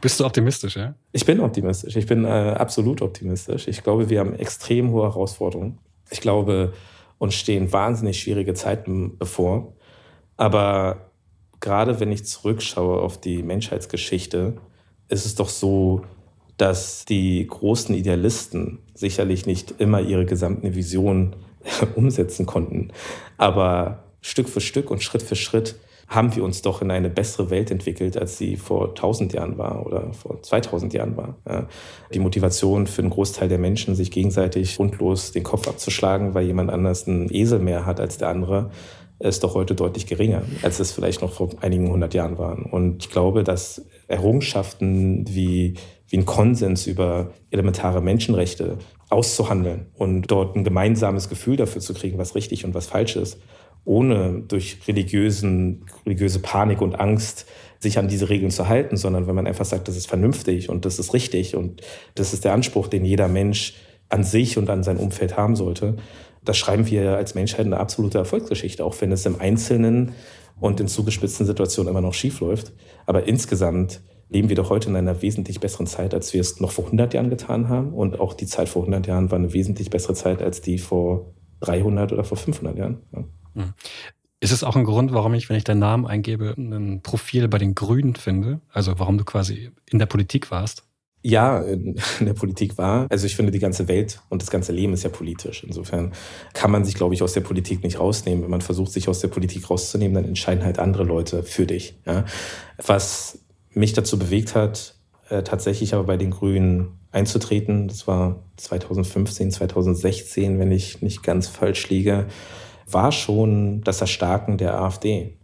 Bist 0.00 0.20
du 0.20 0.26
optimistisch, 0.26 0.76
ja? 0.76 0.94
Ich 1.12 1.24
bin 1.24 1.40
optimistisch. 1.40 1.96
Ich 1.96 2.06
bin 2.06 2.24
äh, 2.24 2.28
absolut 2.28 3.02
optimistisch. 3.02 3.66
Ich 3.66 3.82
glaube, 3.82 4.10
wir 4.10 4.20
haben 4.20 4.34
extrem 4.34 4.90
hohe 4.90 5.04
Herausforderungen. 5.04 5.78
Ich 6.10 6.20
glaube, 6.20 6.74
uns 7.18 7.34
stehen 7.34 7.72
wahnsinnig 7.72 8.20
schwierige 8.20 8.54
Zeiten 8.54 9.16
bevor. 9.18 9.74
Aber 10.36 11.10
gerade 11.60 11.98
wenn 12.00 12.12
ich 12.12 12.24
zurückschaue 12.24 13.00
auf 13.00 13.20
die 13.20 13.42
Menschheitsgeschichte, 13.42 14.54
ist 15.08 15.26
es 15.26 15.34
doch 15.34 15.48
so, 15.48 16.02
dass 16.60 17.06
die 17.06 17.46
großen 17.46 17.94
Idealisten 17.94 18.80
sicherlich 18.94 19.46
nicht 19.46 19.74
immer 19.78 20.00
ihre 20.00 20.26
gesamte 20.26 20.74
Vision 20.74 21.36
umsetzen 21.94 22.44
konnten. 22.44 22.90
Aber 23.38 24.04
Stück 24.20 24.48
für 24.48 24.60
Stück 24.60 24.90
und 24.90 25.02
Schritt 25.02 25.22
für 25.22 25.36
Schritt 25.36 25.76
haben 26.06 26.34
wir 26.34 26.42
uns 26.42 26.60
doch 26.60 26.82
in 26.82 26.90
eine 26.90 27.08
bessere 27.08 27.50
Welt 27.50 27.70
entwickelt, 27.70 28.16
als 28.16 28.36
sie 28.36 28.56
vor 28.56 28.88
1000 28.88 29.32
Jahren 29.32 29.58
war 29.58 29.86
oder 29.86 30.12
vor 30.12 30.42
2000 30.42 30.92
Jahren 30.92 31.16
war. 31.16 31.36
Die 32.12 32.18
Motivation 32.18 32.88
für 32.88 33.02
einen 33.02 33.12
Großteil 33.12 33.48
der 33.48 33.58
Menschen, 33.58 33.94
sich 33.94 34.10
gegenseitig 34.10 34.76
grundlos 34.76 35.30
den 35.30 35.44
Kopf 35.44 35.68
abzuschlagen, 35.68 36.34
weil 36.34 36.46
jemand 36.46 36.70
anders 36.70 37.06
einen 37.06 37.32
Esel 37.32 37.60
mehr 37.60 37.86
hat 37.86 38.00
als 38.00 38.18
der 38.18 38.28
andere, 38.28 38.72
ist 39.20 39.44
doch 39.44 39.54
heute 39.54 39.74
deutlich 39.74 40.06
geringer, 40.06 40.42
als 40.62 40.80
es 40.80 40.92
vielleicht 40.92 41.20
noch 41.20 41.32
vor 41.32 41.50
einigen 41.60 41.90
hundert 41.90 42.14
Jahren 42.14 42.38
waren. 42.38 42.64
Und 42.64 43.04
ich 43.04 43.10
glaube, 43.10 43.44
dass 43.44 43.84
Errungenschaften 44.08 45.26
wie, 45.28 45.74
wie 46.08 46.16
ein 46.16 46.24
Konsens 46.24 46.86
über 46.86 47.32
elementare 47.50 48.00
Menschenrechte 48.00 48.78
auszuhandeln 49.10 49.86
und 49.94 50.30
dort 50.30 50.56
ein 50.56 50.64
gemeinsames 50.64 51.28
Gefühl 51.28 51.56
dafür 51.56 51.82
zu 51.82 51.92
kriegen, 51.92 52.16
was 52.16 52.34
richtig 52.34 52.64
und 52.64 52.74
was 52.74 52.86
falsch 52.86 53.16
ist, 53.16 53.38
ohne 53.84 54.42
durch 54.48 54.78
religiösen, 54.88 55.84
religiöse 56.06 56.40
Panik 56.40 56.80
und 56.80 56.98
Angst 56.98 57.46
sich 57.78 57.98
an 57.98 58.08
diese 58.08 58.28
Regeln 58.28 58.50
zu 58.50 58.68
halten, 58.68 58.96
sondern 58.96 59.26
wenn 59.26 59.34
man 59.34 59.46
einfach 59.46 59.64
sagt, 59.64 59.88
das 59.88 59.96
ist 59.96 60.06
vernünftig 60.06 60.68
und 60.68 60.84
das 60.84 60.98
ist 60.98 61.12
richtig 61.12 61.56
und 61.56 61.82
das 62.14 62.32
ist 62.32 62.44
der 62.44 62.52
Anspruch, 62.52 62.88
den 62.88 63.04
jeder 63.04 63.28
Mensch 63.28 63.74
an 64.08 64.24
sich 64.24 64.58
und 64.58 64.68
an 64.70 64.82
sein 64.82 64.96
Umfeld 64.96 65.36
haben 65.36 65.56
sollte, 65.56 65.96
das 66.42 66.56
schreiben 66.56 66.86
wir 66.86 67.16
als 67.16 67.34
Menschheit 67.34 67.66
eine 67.66 67.78
absolute 67.78 68.18
Erfolgsgeschichte, 68.18 68.84
auch 68.84 69.00
wenn 69.00 69.12
es 69.12 69.26
im 69.26 69.40
Einzelnen 69.40 70.12
und 70.58 70.80
in 70.80 70.88
zugespitzten 70.88 71.46
Situationen 71.46 71.90
immer 71.90 72.00
noch 72.00 72.14
schief 72.14 72.40
läuft. 72.40 72.72
Aber 73.06 73.26
insgesamt 73.26 74.00
leben 74.28 74.48
wir 74.48 74.56
doch 74.56 74.70
heute 74.70 74.88
in 74.88 74.96
einer 74.96 75.22
wesentlich 75.22 75.60
besseren 75.60 75.86
Zeit, 75.86 76.14
als 76.14 76.32
wir 76.32 76.40
es 76.40 76.60
noch 76.60 76.70
vor 76.70 76.84
100 76.84 77.14
Jahren 77.14 77.30
getan 77.30 77.68
haben. 77.68 77.92
Und 77.92 78.20
auch 78.20 78.34
die 78.34 78.46
Zeit 78.46 78.68
vor 78.68 78.82
100 78.82 79.06
Jahren 79.06 79.30
war 79.30 79.38
eine 79.38 79.52
wesentlich 79.52 79.90
bessere 79.90 80.14
Zeit 80.14 80.42
als 80.42 80.60
die 80.60 80.78
vor 80.78 81.34
300 81.60 82.12
oder 82.12 82.24
vor 82.24 82.36
500 82.38 82.78
Jahren. 82.78 82.98
Ja. 83.12 83.24
Hm. 83.54 83.72
Ist 84.42 84.52
es 84.52 84.64
auch 84.64 84.76
ein 84.76 84.84
Grund, 84.84 85.12
warum 85.12 85.34
ich, 85.34 85.50
wenn 85.50 85.56
ich 85.56 85.64
deinen 85.64 85.80
Namen 85.80 86.06
eingebe, 86.06 86.54
ein 86.56 87.02
Profil 87.02 87.48
bei 87.48 87.58
den 87.58 87.74
Grünen 87.74 88.14
finde? 88.14 88.62
Also 88.70 88.98
warum 88.98 89.18
du 89.18 89.24
quasi 89.24 89.70
in 89.90 89.98
der 89.98 90.06
Politik 90.06 90.50
warst? 90.50 90.84
Ja, 91.22 91.60
in, 91.62 92.00
der 92.20 92.34
Politik 92.34 92.78
war. 92.78 93.06
Also 93.10 93.26
ich 93.26 93.36
finde, 93.36 93.52
die 93.52 93.58
ganze 93.58 93.88
Welt 93.88 94.20
und 94.28 94.42
das 94.42 94.50
ganze 94.50 94.72
Leben 94.72 94.92
ist 94.92 95.04
ja 95.04 95.10
politisch. 95.10 95.64
Insofern 95.64 96.12
kann 96.52 96.70
man 96.70 96.84
sich, 96.84 96.94
glaube 96.94 97.14
ich, 97.14 97.22
aus 97.22 97.32
der 97.32 97.42
Politik 97.42 97.82
nicht 97.82 97.98
rausnehmen. 97.98 98.42
Wenn 98.42 98.50
man 98.50 98.60
versucht, 98.60 98.92
sich 98.92 99.08
aus 99.08 99.20
der 99.20 99.28
Politik 99.28 99.68
rauszunehmen, 99.68 100.14
dann 100.14 100.24
entscheiden 100.24 100.64
halt 100.64 100.78
andere 100.78 101.04
Leute 101.04 101.42
für 101.42 101.66
dich. 101.66 101.98
Ja? 102.06 102.24
Was 102.84 103.38
mich 103.72 103.92
dazu 103.92 104.18
bewegt 104.18 104.54
hat, 104.54 104.94
äh, 105.28 105.42
tatsächlich 105.42 105.94
aber 105.94 106.04
bei 106.04 106.16
den 106.16 106.30
Grünen 106.30 106.98
einzutreten, 107.12 107.88
das 107.88 108.06
war 108.06 108.42
2015, 108.56 109.50
2016, 109.50 110.58
wenn 110.58 110.72
ich 110.72 111.02
nicht 111.02 111.22
ganz 111.22 111.48
falsch 111.48 111.88
liege, 111.88 112.26
war 112.86 113.12
schon 113.12 113.82
das 113.82 114.00
Erstarken 114.00 114.58
der 114.58 114.80
AfD. 114.80 115.36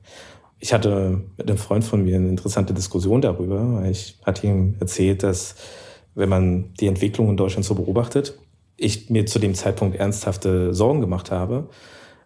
Ich 0.58 0.72
hatte 0.72 1.22
mit 1.36 1.48
einem 1.48 1.58
Freund 1.58 1.84
von 1.84 2.02
mir 2.02 2.16
eine 2.16 2.28
interessante 2.28 2.72
Diskussion 2.72 3.20
darüber. 3.20 3.84
Ich 3.88 4.18
hatte 4.24 4.46
ihm 4.46 4.76
erzählt, 4.80 5.22
dass 5.22 5.56
wenn 6.14 6.28
man 6.28 6.72
die 6.80 6.86
Entwicklung 6.86 7.28
in 7.28 7.36
Deutschland 7.36 7.64
so 7.64 7.74
beobachtet, 7.74 8.38
ich 8.76 9.10
mir 9.10 9.26
zu 9.26 9.38
dem 9.38 9.54
Zeitpunkt 9.54 9.96
ernsthafte 9.96 10.72
Sorgen 10.74 11.00
gemacht 11.00 11.30
habe. 11.30 11.68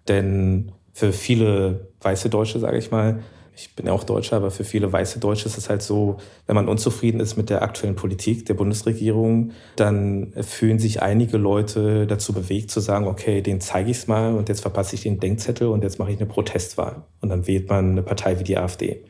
Denn 0.08 0.72
für 0.92 1.12
viele 1.12 1.88
weiße 2.00 2.30
Deutsche, 2.30 2.58
sage 2.58 2.78
ich 2.78 2.90
mal, 2.90 3.20
ich 3.54 3.74
bin 3.74 3.86
ja 3.86 3.92
auch 3.92 4.04
Deutscher, 4.04 4.36
aber 4.36 4.50
für 4.50 4.64
viele 4.64 4.92
weiße 4.92 5.18
Deutsche 5.18 5.46
ist 5.46 5.58
es 5.58 5.68
halt 5.68 5.82
so, 5.82 6.16
wenn 6.46 6.54
man 6.54 6.68
unzufrieden 6.68 7.20
ist 7.20 7.36
mit 7.36 7.50
der 7.50 7.62
aktuellen 7.62 7.94
Politik 7.94 8.46
der 8.46 8.54
Bundesregierung, 8.54 9.52
dann 9.76 10.32
fühlen 10.42 10.78
sich 10.78 11.02
einige 11.02 11.36
Leute 11.36 12.06
dazu 12.06 12.32
bewegt 12.32 12.70
zu 12.70 12.80
sagen, 12.80 13.06
okay, 13.06 13.42
den 13.42 13.60
zeige 13.60 13.90
ich 13.90 13.98
es 13.98 14.06
mal 14.06 14.34
und 14.34 14.48
jetzt 14.48 14.60
verpasse 14.60 14.94
ich 14.94 15.02
den 15.02 15.20
Denkzettel 15.20 15.68
und 15.68 15.82
jetzt 15.82 15.98
mache 15.98 16.10
ich 16.10 16.18
eine 16.18 16.26
Protestwahl. 16.26 17.04
Und 17.20 17.28
dann 17.28 17.46
wählt 17.46 17.68
man 17.68 17.90
eine 17.90 18.02
Partei 18.02 18.38
wie 18.38 18.44
die 18.44 18.56
AfD. 18.56 19.04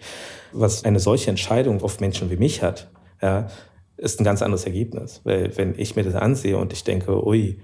Was 0.52 0.84
eine 0.84 1.00
solche 1.00 1.30
Entscheidung 1.30 1.82
auf 1.82 2.00
Menschen 2.00 2.30
wie 2.30 2.36
mich 2.36 2.62
hat, 2.62 2.90
ja, 3.22 3.48
ist 3.96 4.20
ein 4.20 4.24
ganz 4.24 4.42
anderes 4.42 4.64
Ergebnis. 4.64 5.20
Weil 5.24 5.56
wenn 5.56 5.78
ich 5.78 5.94
mir 5.94 6.02
das 6.02 6.14
ansehe 6.14 6.56
und 6.56 6.72
ich 6.72 6.84
denke, 6.84 7.24
ui, 7.24 7.58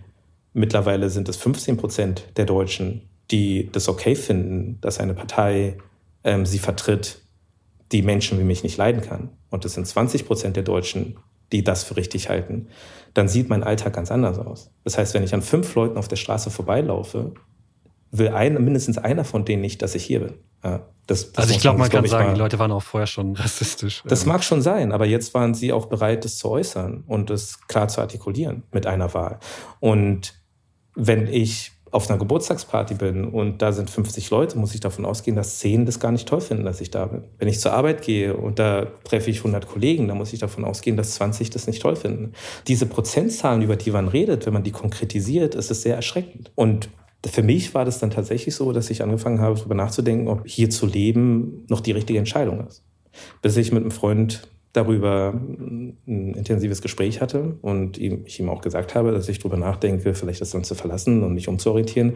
mittlerweile 0.52 1.10
sind 1.10 1.28
es 1.28 1.36
15 1.36 1.76
Prozent 1.76 2.28
der 2.36 2.44
Deutschen, 2.44 3.02
die 3.30 3.70
das 3.72 3.88
okay 3.88 4.14
finden, 4.14 4.78
dass 4.80 5.00
eine 5.00 5.14
Partei 5.14 5.78
ähm, 6.26 6.44
sie 6.44 6.58
vertritt, 6.58 7.22
die 7.92 8.02
Menschen 8.02 8.38
wie 8.38 8.44
mich 8.44 8.62
nicht 8.62 8.76
leiden 8.76 9.00
kann, 9.00 9.30
und 9.48 9.64
es 9.64 9.74
sind 9.74 9.86
20 9.86 10.26
Prozent 10.26 10.56
der 10.56 10.64
Deutschen, 10.64 11.16
die 11.52 11.64
das 11.64 11.84
für 11.84 11.96
richtig 11.96 12.28
halten, 12.28 12.68
dann 13.14 13.28
sieht 13.28 13.48
mein 13.48 13.62
Alltag 13.62 13.94
ganz 13.94 14.10
anders 14.10 14.38
aus. 14.38 14.70
Das 14.84 14.98
heißt, 14.98 15.14
wenn 15.14 15.22
ich 15.22 15.32
an 15.32 15.40
fünf 15.40 15.74
Leuten 15.74 15.96
auf 15.96 16.08
der 16.08 16.16
Straße 16.16 16.50
vorbeilaufe, 16.50 17.32
will 18.10 18.28
ein, 18.28 18.54
mindestens 18.62 18.98
einer 18.98 19.24
von 19.24 19.44
denen 19.44 19.62
nicht, 19.62 19.80
dass 19.82 19.94
ich 19.94 20.04
hier 20.04 20.20
bin. 20.20 20.34
Ja, 20.64 20.88
das, 21.06 21.32
das 21.32 21.44
also 21.44 21.54
ich 21.54 21.60
glaube, 21.60 21.78
man 21.78 21.88
kann 21.88 22.04
sagen, 22.06 22.26
mal, 22.26 22.34
die 22.34 22.40
Leute 22.40 22.58
waren 22.58 22.72
auch 22.72 22.82
vorher 22.82 23.06
schon 23.06 23.36
rassistisch. 23.36 24.02
Das 24.06 24.26
mag 24.26 24.42
schon 24.42 24.62
sein, 24.62 24.90
aber 24.90 25.06
jetzt 25.06 25.32
waren 25.34 25.54
sie 25.54 25.72
auch 25.72 25.86
bereit, 25.86 26.24
das 26.24 26.38
zu 26.38 26.50
äußern 26.50 27.04
und 27.06 27.30
es 27.30 27.66
klar 27.68 27.86
zu 27.88 28.00
artikulieren 28.00 28.64
mit 28.72 28.86
einer 28.86 29.14
Wahl. 29.14 29.38
Und 29.78 30.34
wenn 30.96 31.28
ich 31.28 31.72
auf 31.96 32.11
einer 32.11 32.18
Geburtstagsparty 32.18 32.92
bin 32.94 33.24
und 33.24 33.62
da 33.62 33.72
sind 33.72 33.88
50 33.88 34.28
Leute, 34.28 34.59
muss 34.59 34.74
ich 34.74 34.80
davon 34.80 35.06
ausgehen, 35.06 35.35
dass 35.35 35.61
10 35.61 35.87
das 35.87 35.98
gar 35.98 36.12
nicht 36.12 36.28
toll 36.28 36.42
finden, 36.42 36.64
dass 36.66 36.82
ich 36.82 36.90
da 36.90 37.06
bin. 37.06 37.24
Wenn 37.38 37.48
ich 37.48 37.59
zur 37.59 37.72
Arbeit 37.72 38.02
gehe 38.02 38.37
und 38.37 38.59
da 38.59 38.87
treffe 39.04 39.30
ich 39.30 39.38
100 39.38 39.66
Kollegen, 39.66 40.06
dann 40.06 40.18
muss 40.18 40.35
ich 40.35 40.38
davon 40.38 40.66
ausgehen, 40.66 40.98
dass 40.98 41.14
20 41.14 41.48
das 41.48 41.66
nicht 41.66 41.80
toll 41.80 41.96
finden. 41.96 42.35
Diese 42.68 42.85
Prozentzahlen, 42.85 43.62
über 43.62 43.76
die 43.76 43.90
man 43.90 44.09
redet, 44.09 44.44
wenn 44.44 44.52
man 44.52 44.62
die 44.62 44.72
konkretisiert, 44.72 45.54
ist 45.54 45.70
es 45.70 45.80
sehr 45.80 45.96
erschreckend. 45.96 46.52
Und 46.54 46.90
für 47.24 47.42
mich 47.42 47.74
war 47.74 47.87
das 47.87 47.98
dann 47.98 48.11
tatsächlich 48.11 48.54
so, 48.54 48.72
dass 48.72 48.90
ich 48.90 49.02
angefangen 49.02 49.40
habe, 49.40 49.56
darüber 49.56 49.74
nachzudenken, 49.74 50.28
ob 50.28 50.46
hier 50.46 50.68
zu 50.68 50.85
leben 50.85 51.64
noch 51.68 51.80
die 51.80 51.92
richtige 51.92 52.18
Entscheidung 52.18 52.66
ist. 52.66 52.85
Bis 53.40 53.56
ich 53.56 53.72
mit 53.72 53.80
einem 53.80 53.90
Freund 53.90 54.46
darüber 54.76 55.32
ein 55.32 55.96
intensives 56.34 56.82
Gespräch 56.82 57.20
hatte 57.20 57.56
und 57.62 57.98
ich 57.98 58.38
ihm 58.38 58.50
auch 58.50 58.60
gesagt 58.60 58.94
habe, 58.94 59.12
dass 59.12 59.28
ich 59.28 59.38
darüber 59.38 59.56
nachdenke, 59.56 60.14
vielleicht 60.14 60.40
das 60.40 60.52
Land 60.52 60.66
zu 60.66 60.74
verlassen 60.74 61.22
und 61.22 61.34
mich 61.34 61.48
umzuorientieren. 61.48 62.14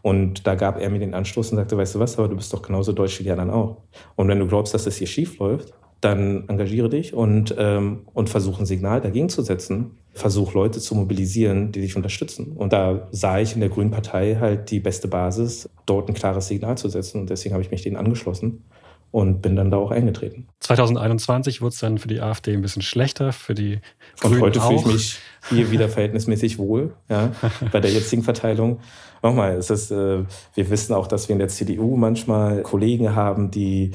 Und 0.00 0.46
da 0.46 0.54
gab 0.54 0.80
er 0.80 0.88
mir 0.88 0.98
den 0.98 1.14
Anstoß 1.14 1.50
und 1.50 1.58
sagte, 1.58 1.76
weißt 1.76 1.96
du 1.96 1.98
was, 1.98 2.18
aber 2.18 2.28
du 2.28 2.36
bist 2.36 2.52
doch 2.52 2.62
genauso 2.62 2.92
deutsch 2.92 3.18
wie 3.20 3.24
die 3.24 3.30
anderen 3.30 3.50
auch. 3.50 3.82
Und 4.16 4.28
wenn 4.28 4.38
du 4.38 4.46
glaubst, 4.46 4.72
dass 4.72 4.84
das 4.84 4.96
hier 4.96 5.06
schief 5.06 5.38
läuft, 5.38 5.74
dann 6.00 6.48
engagiere 6.48 6.88
dich 6.88 7.12
und, 7.12 7.54
ähm, 7.58 8.06
und 8.14 8.30
versuche 8.30 8.62
ein 8.62 8.66
Signal 8.66 9.00
dagegen 9.00 9.28
zu 9.28 9.42
setzen. 9.42 9.98
Versuch 10.12 10.54
Leute 10.54 10.80
zu 10.80 10.94
mobilisieren, 10.94 11.72
die 11.72 11.80
dich 11.80 11.96
unterstützen. 11.96 12.52
Und 12.52 12.72
da 12.72 13.08
sah 13.10 13.40
ich 13.40 13.54
in 13.54 13.60
der 13.60 13.68
Grünen 13.68 13.90
Partei 13.90 14.36
halt 14.40 14.70
die 14.70 14.80
beste 14.80 15.08
Basis, 15.08 15.68
dort 15.86 16.08
ein 16.08 16.14
klares 16.14 16.48
Signal 16.48 16.78
zu 16.78 16.88
setzen. 16.88 17.20
Und 17.20 17.30
deswegen 17.30 17.52
habe 17.52 17.62
ich 17.62 17.70
mich 17.70 17.82
denen 17.82 17.96
angeschlossen 17.96 18.64
und 19.10 19.40
bin 19.40 19.56
dann 19.56 19.70
da 19.70 19.78
auch 19.78 19.90
eingetreten. 19.90 20.48
2021 20.60 21.62
wurde 21.62 21.72
es 21.72 21.78
dann 21.78 21.98
für 21.98 22.08
die 22.08 22.20
AfD 22.20 22.52
ein 22.52 22.60
bisschen 22.60 22.82
schlechter, 22.82 23.32
für 23.32 23.54
die 23.54 23.80
Grünen 24.20 24.34
Und 24.34 24.40
heute 24.42 24.60
fühle 24.60 24.76
ich 24.76 24.86
mich 24.86 25.18
hier 25.48 25.70
wieder 25.70 25.88
verhältnismäßig 25.88 26.58
wohl, 26.58 26.94
ja, 27.08 27.32
bei 27.72 27.80
der 27.80 27.90
jetzigen 27.90 28.22
Verteilung. 28.22 28.80
Nochmal, 29.22 29.56
es 29.56 29.70
ist, 29.70 29.90
äh, 29.90 30.24
wir 30.54 30.70
wissen 30.70 30.94
auch, 30.94 31.06
dass 31.06 31.28
wir 31.28 31.32
in 31.32 31.38
der 31.38 31.48
CDU 31.48 31.96
manchmal 31.96 32.62
Kollegen 32.62 33.16
haben, 33.16 33.50
die, 33.50 33.92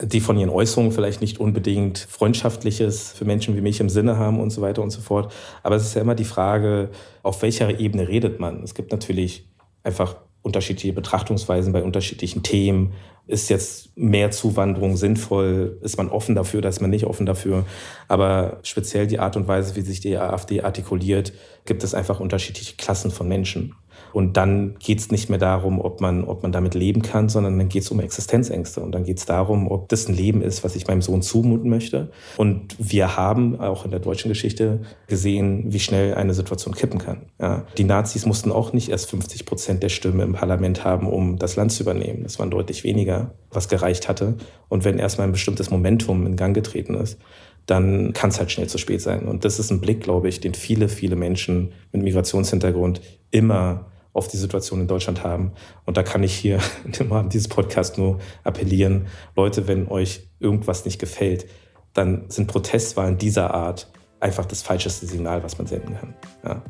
die 0.00 0.20
von 0.20 0.36
ihren 0.36 0.50
Äußerungen 0.50 0.92
vielleicht 0.92 1.20
nicht 1.20 1.38
unbedingt 1.38 1.98
Freundschaftliches 1.98 3.12
für 3.12 3.24
Menschen 3.24 3.54
wie 3.56 3.60
mich 3.60 3.80
im 3.80 3.88
Sinne 3.88 4.18
haben 4.18 4.40
und 4.40 4.50
so 4.50 4.62
weiter 4.62 4.82
und 4.82 4.90
so 4.90 5.00
fort. 5.00 5.32
Aber 5.62 5.76
es 5.76 5.84
ist 5.84 5.94
ja 5.94 6.00
immer 6.00 6.14
die 6.14 6.24
Frage, 6.24 6.90
auf 7.22 7.42
welcher 7.42 7.78
Ebene 7.78 8.08
redet 8.08 8.40
man? 8.40 8.62
Es 8.62 8.74
gibt 8.74 8.90
natürlich 8.90 9.48
einfach 9.84 10.16
unterschiedliche 10.44 10.92
Betrachtungsweisen 10.92 11.72
bei 11.72 11.82
unterschiedlichen 11.82 12.42
Themen. 12.42 12.92
Ist 13.26 13.48
jetzt 13.48 13.96
mehr 13.96 14.30
Zuwanderung 14.30 14.98
sinnvoll? 14.98 15.78
Ist 15.80 15.96
man 15.96 16.10
offen 16.10 16.34
dafür 16.34 16.58
oder 16.58 16.68
ist 16.68 16.82
man 16.82 16.90
nicht 16.90 17.06
offen 17.06 17.24
dafür? 17.24 17.64
Aber 18.06 18.58
speziell 18.62 19.06
die 19.06 19.18
Art 19.18 19.36
und 19.36 19.48
Weise, 19.48 19.74
wie 19.74 19.80
sich 19.80 20.00
die 20.00 20.18
AfD 20.18 20.60
artikuliert, 20.60 21.32
gibt 21.64 21.82
es 21.82 21.94
einfach 21.94 22.20
unterschiedliche 22.20 22.76
Klassen 22.76 23.10
von 23.10 23.26
Menschen. 23.26 23.74
Und 24.12 24.36
dann 24.36 24.76
geht 24.78 25.00
es 25.00 25.10
nicht 25.10 25.28
mehr 25.28 25.38
darum, 25.38 25.80
ob 25.80 26.00
man, 26.00 26.24
ob 26.24 26.42
man 26.42 26.52
damit 26.52 26.74
leben 26.74 27.02
kann, 27.02 27.28
sondern 27.28 27.58
dann 27.58 27.68
geht 27.68 27.82
es 27.82 27.90
um 27.90 28.00
Existenzängste. 28.00 28.80
Und 28.80 28.92
dann 28.92 29.04
geht 29.04 29.18
es 29.18 29.26
darum, 29.26 29.70
ob 29.70 29.88
das 29.88 30.08
ein 30.08 30.14
Leben 30.14 30.40
ist, 30.42 30.62
was 30.64 30.76
ich 30.76 30.86
meinem 30.86 31.02
Sohn 31.02 31.22
zumuten 31.22 31.68
möchte. 31.68 32.10
Und 32.36 32.76
wir 32.78 33.16
haben 33.16 33.58
auch 33.58 33.84
in 33.84 33.90
der 33.90 34.00
deutschen 34.00 34.28
Geschichte 34.28 34.82
gesehen, 35.08 35.72
wie 35.72 35.80
schnell 35.80 36.14
eine 36.14 36.34
Situation 36.34 36.74
kippen 36.74 37.00
kann. 37.00 37.22
Ja. 37.40 37.64
Die 37.76 37.84
Nazis 37.84 38.24
mussten 38.26 38.52
auch 38.52 38.72
nicht 38.72 38.88
erst 38.88 39.10
50 39.10 39.46
Prozent 39.46 39.82
der 39.82 39.88
Stimmen 39.88 40.20
im 40.20 40.32
Parlament 40.34 40.84
haben, 40.84 41.08
um 41.08 41.36
das 41.36 41.56
Land 41.56 41.72
zu 41.72 41.82
übernehmen. 41.82 42.22
Das 42.22 42.38
waren 42.38 42.50
deutlich 42.50 42.84
weniger, 42.84 43.32
was 43.50 43.68
gereicht 43.68 44.08
hatte. 44.08 44.36
Und 44.68 44.84
wenn 44.84 44.98
erstmal 44.98 45.26
ein 45.26 45.32
bestimmtes 45.32 45.70
Momentum 45.70 46.26
in 46.26 46.36
Gang 46.36 46.54
getreten 46.54 46.94
ist, 46.94 47.18
dann 47.66 48.12
kann 48.12 48.30
es 48.30 48.38
halt 48.38 48.50
schnell 48.50 48.68
zu 48.68 48.78
spät 48.78 49.00
sein. 49.00 49.26
Und 49.26 49.44
das 49.44 49.58
ist 49.58 49.70
ein 49.70 49.80
Blick, 49.80 50.02
glaube 50.02 50.28
ich, 50.28 50.40
den 50.40 50.54
viele, 50.54 50.88
viele 50.88 51.16
Menschen 51.16 51.72
mit 51.92 52.02
Migrationshintergrund 52.02 53.00
immer 53.30 53.86
auf 54.12 54.28
die 54.28 54.36
Situation 54.36 54.80
in 54.80 54.86
Deutschland 54.86 55.24
haben. 55.24 55.52
Und 55.84 55.96
da 55.96 56.02
kann 56.02 56.22
ich 56.22 56.34
hier 56.34 56.60
im 56.98 57.12
Rahmen 57.12 57.28
dieses 57.28 57.48
Podcasts 57.48 57.98
nur 57.98 58.20
appellieren, 58.44 59.06
Leute, 59.36 59.66
wenn 59.68 59.88
euch 59.88 60.28
irgendwas 60.40 60.84
nicht 60.84 60.98
gefällt, 60.98 61.46
dann 61.92 62.24
sind 62.28 62.48
Protestwahlen 62.48 63.18
dieser 63.18 63.54
Art 63.54 63.90
einfach 64.20 64.46
das 64.46 64.62
falscheste 64.62 65.06
Signal, 65.06 65.42
was 65.42 65.58
man 65.58 65.66
senden 65.66 65.96
kann. 65.96 66.14
Ja. 66.44 66.62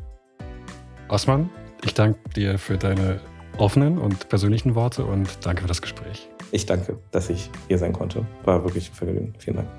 Osman, 1.09 1.49
ich 1.83 1.93
danke 1.93 2.19
dir 2.35 2.57
für 2.57 2.77
deine 2.77 3.19
offenen 3.57 3.97
und 3.97 4.27
persönlichen 4.29 4.75
Worte 4.75 5.05
und 5.05 5.45
danke 5.45 5.61
für 5.61 5.67
das 5.67 5.81
Gespräch. 5.81 6.29
Ich 6.51 6.65
danke, 6.65 6.99
dass 7.11 7.29
ich 7.29 7.49
hier 7.67 7.77
sein 7.77 7.93
konnte. 7.93 8.25
War 8.43 8.63
wirklich 8.63 8.89
ein 8.89 8.93
Vergnügen. 8.93 9.33
Vielen 9.37 9.57
Dank. 9.57 9.69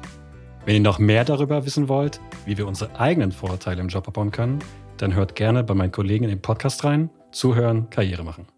Wenn 0.66 0.74
ihr 0.74 0.81
noch 0.81 0.98
mehr 0.98 1.24
darüber 1.24 1.64
wissen 1.64 1.88
wollt, 1.88 2.20
wie 2.44 2.59
wir 2.59 2.66
unsere 2.66 2.98
eigenen 2.98 3.31
Vorurteile 3.31 3.81
im 3.81 3.87
Job 3.87 4.09
abbauen 4.09 4.33
können, 4.33 4.59
dann 4.96 5.14
hört 5.14 5.37
gerne 5.37 5.62
bei 5.62 5.74
meinen 5.74 5.92
Kollegen 5.92 6.24
in 6.24 6.31
den 6.31 6.42
Podcast 6.42 6.83
rein. 6.83 7.09
Zuhören, 7.31 7.88
Karriere 7.88 8.24
machen. 8.24 8.48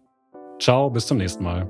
Ciao, 0.59 0.89
bis 0.89 1.05
zum 1.05 1.17
nächsten 1.17 1.43
Mal. 1.43 1.69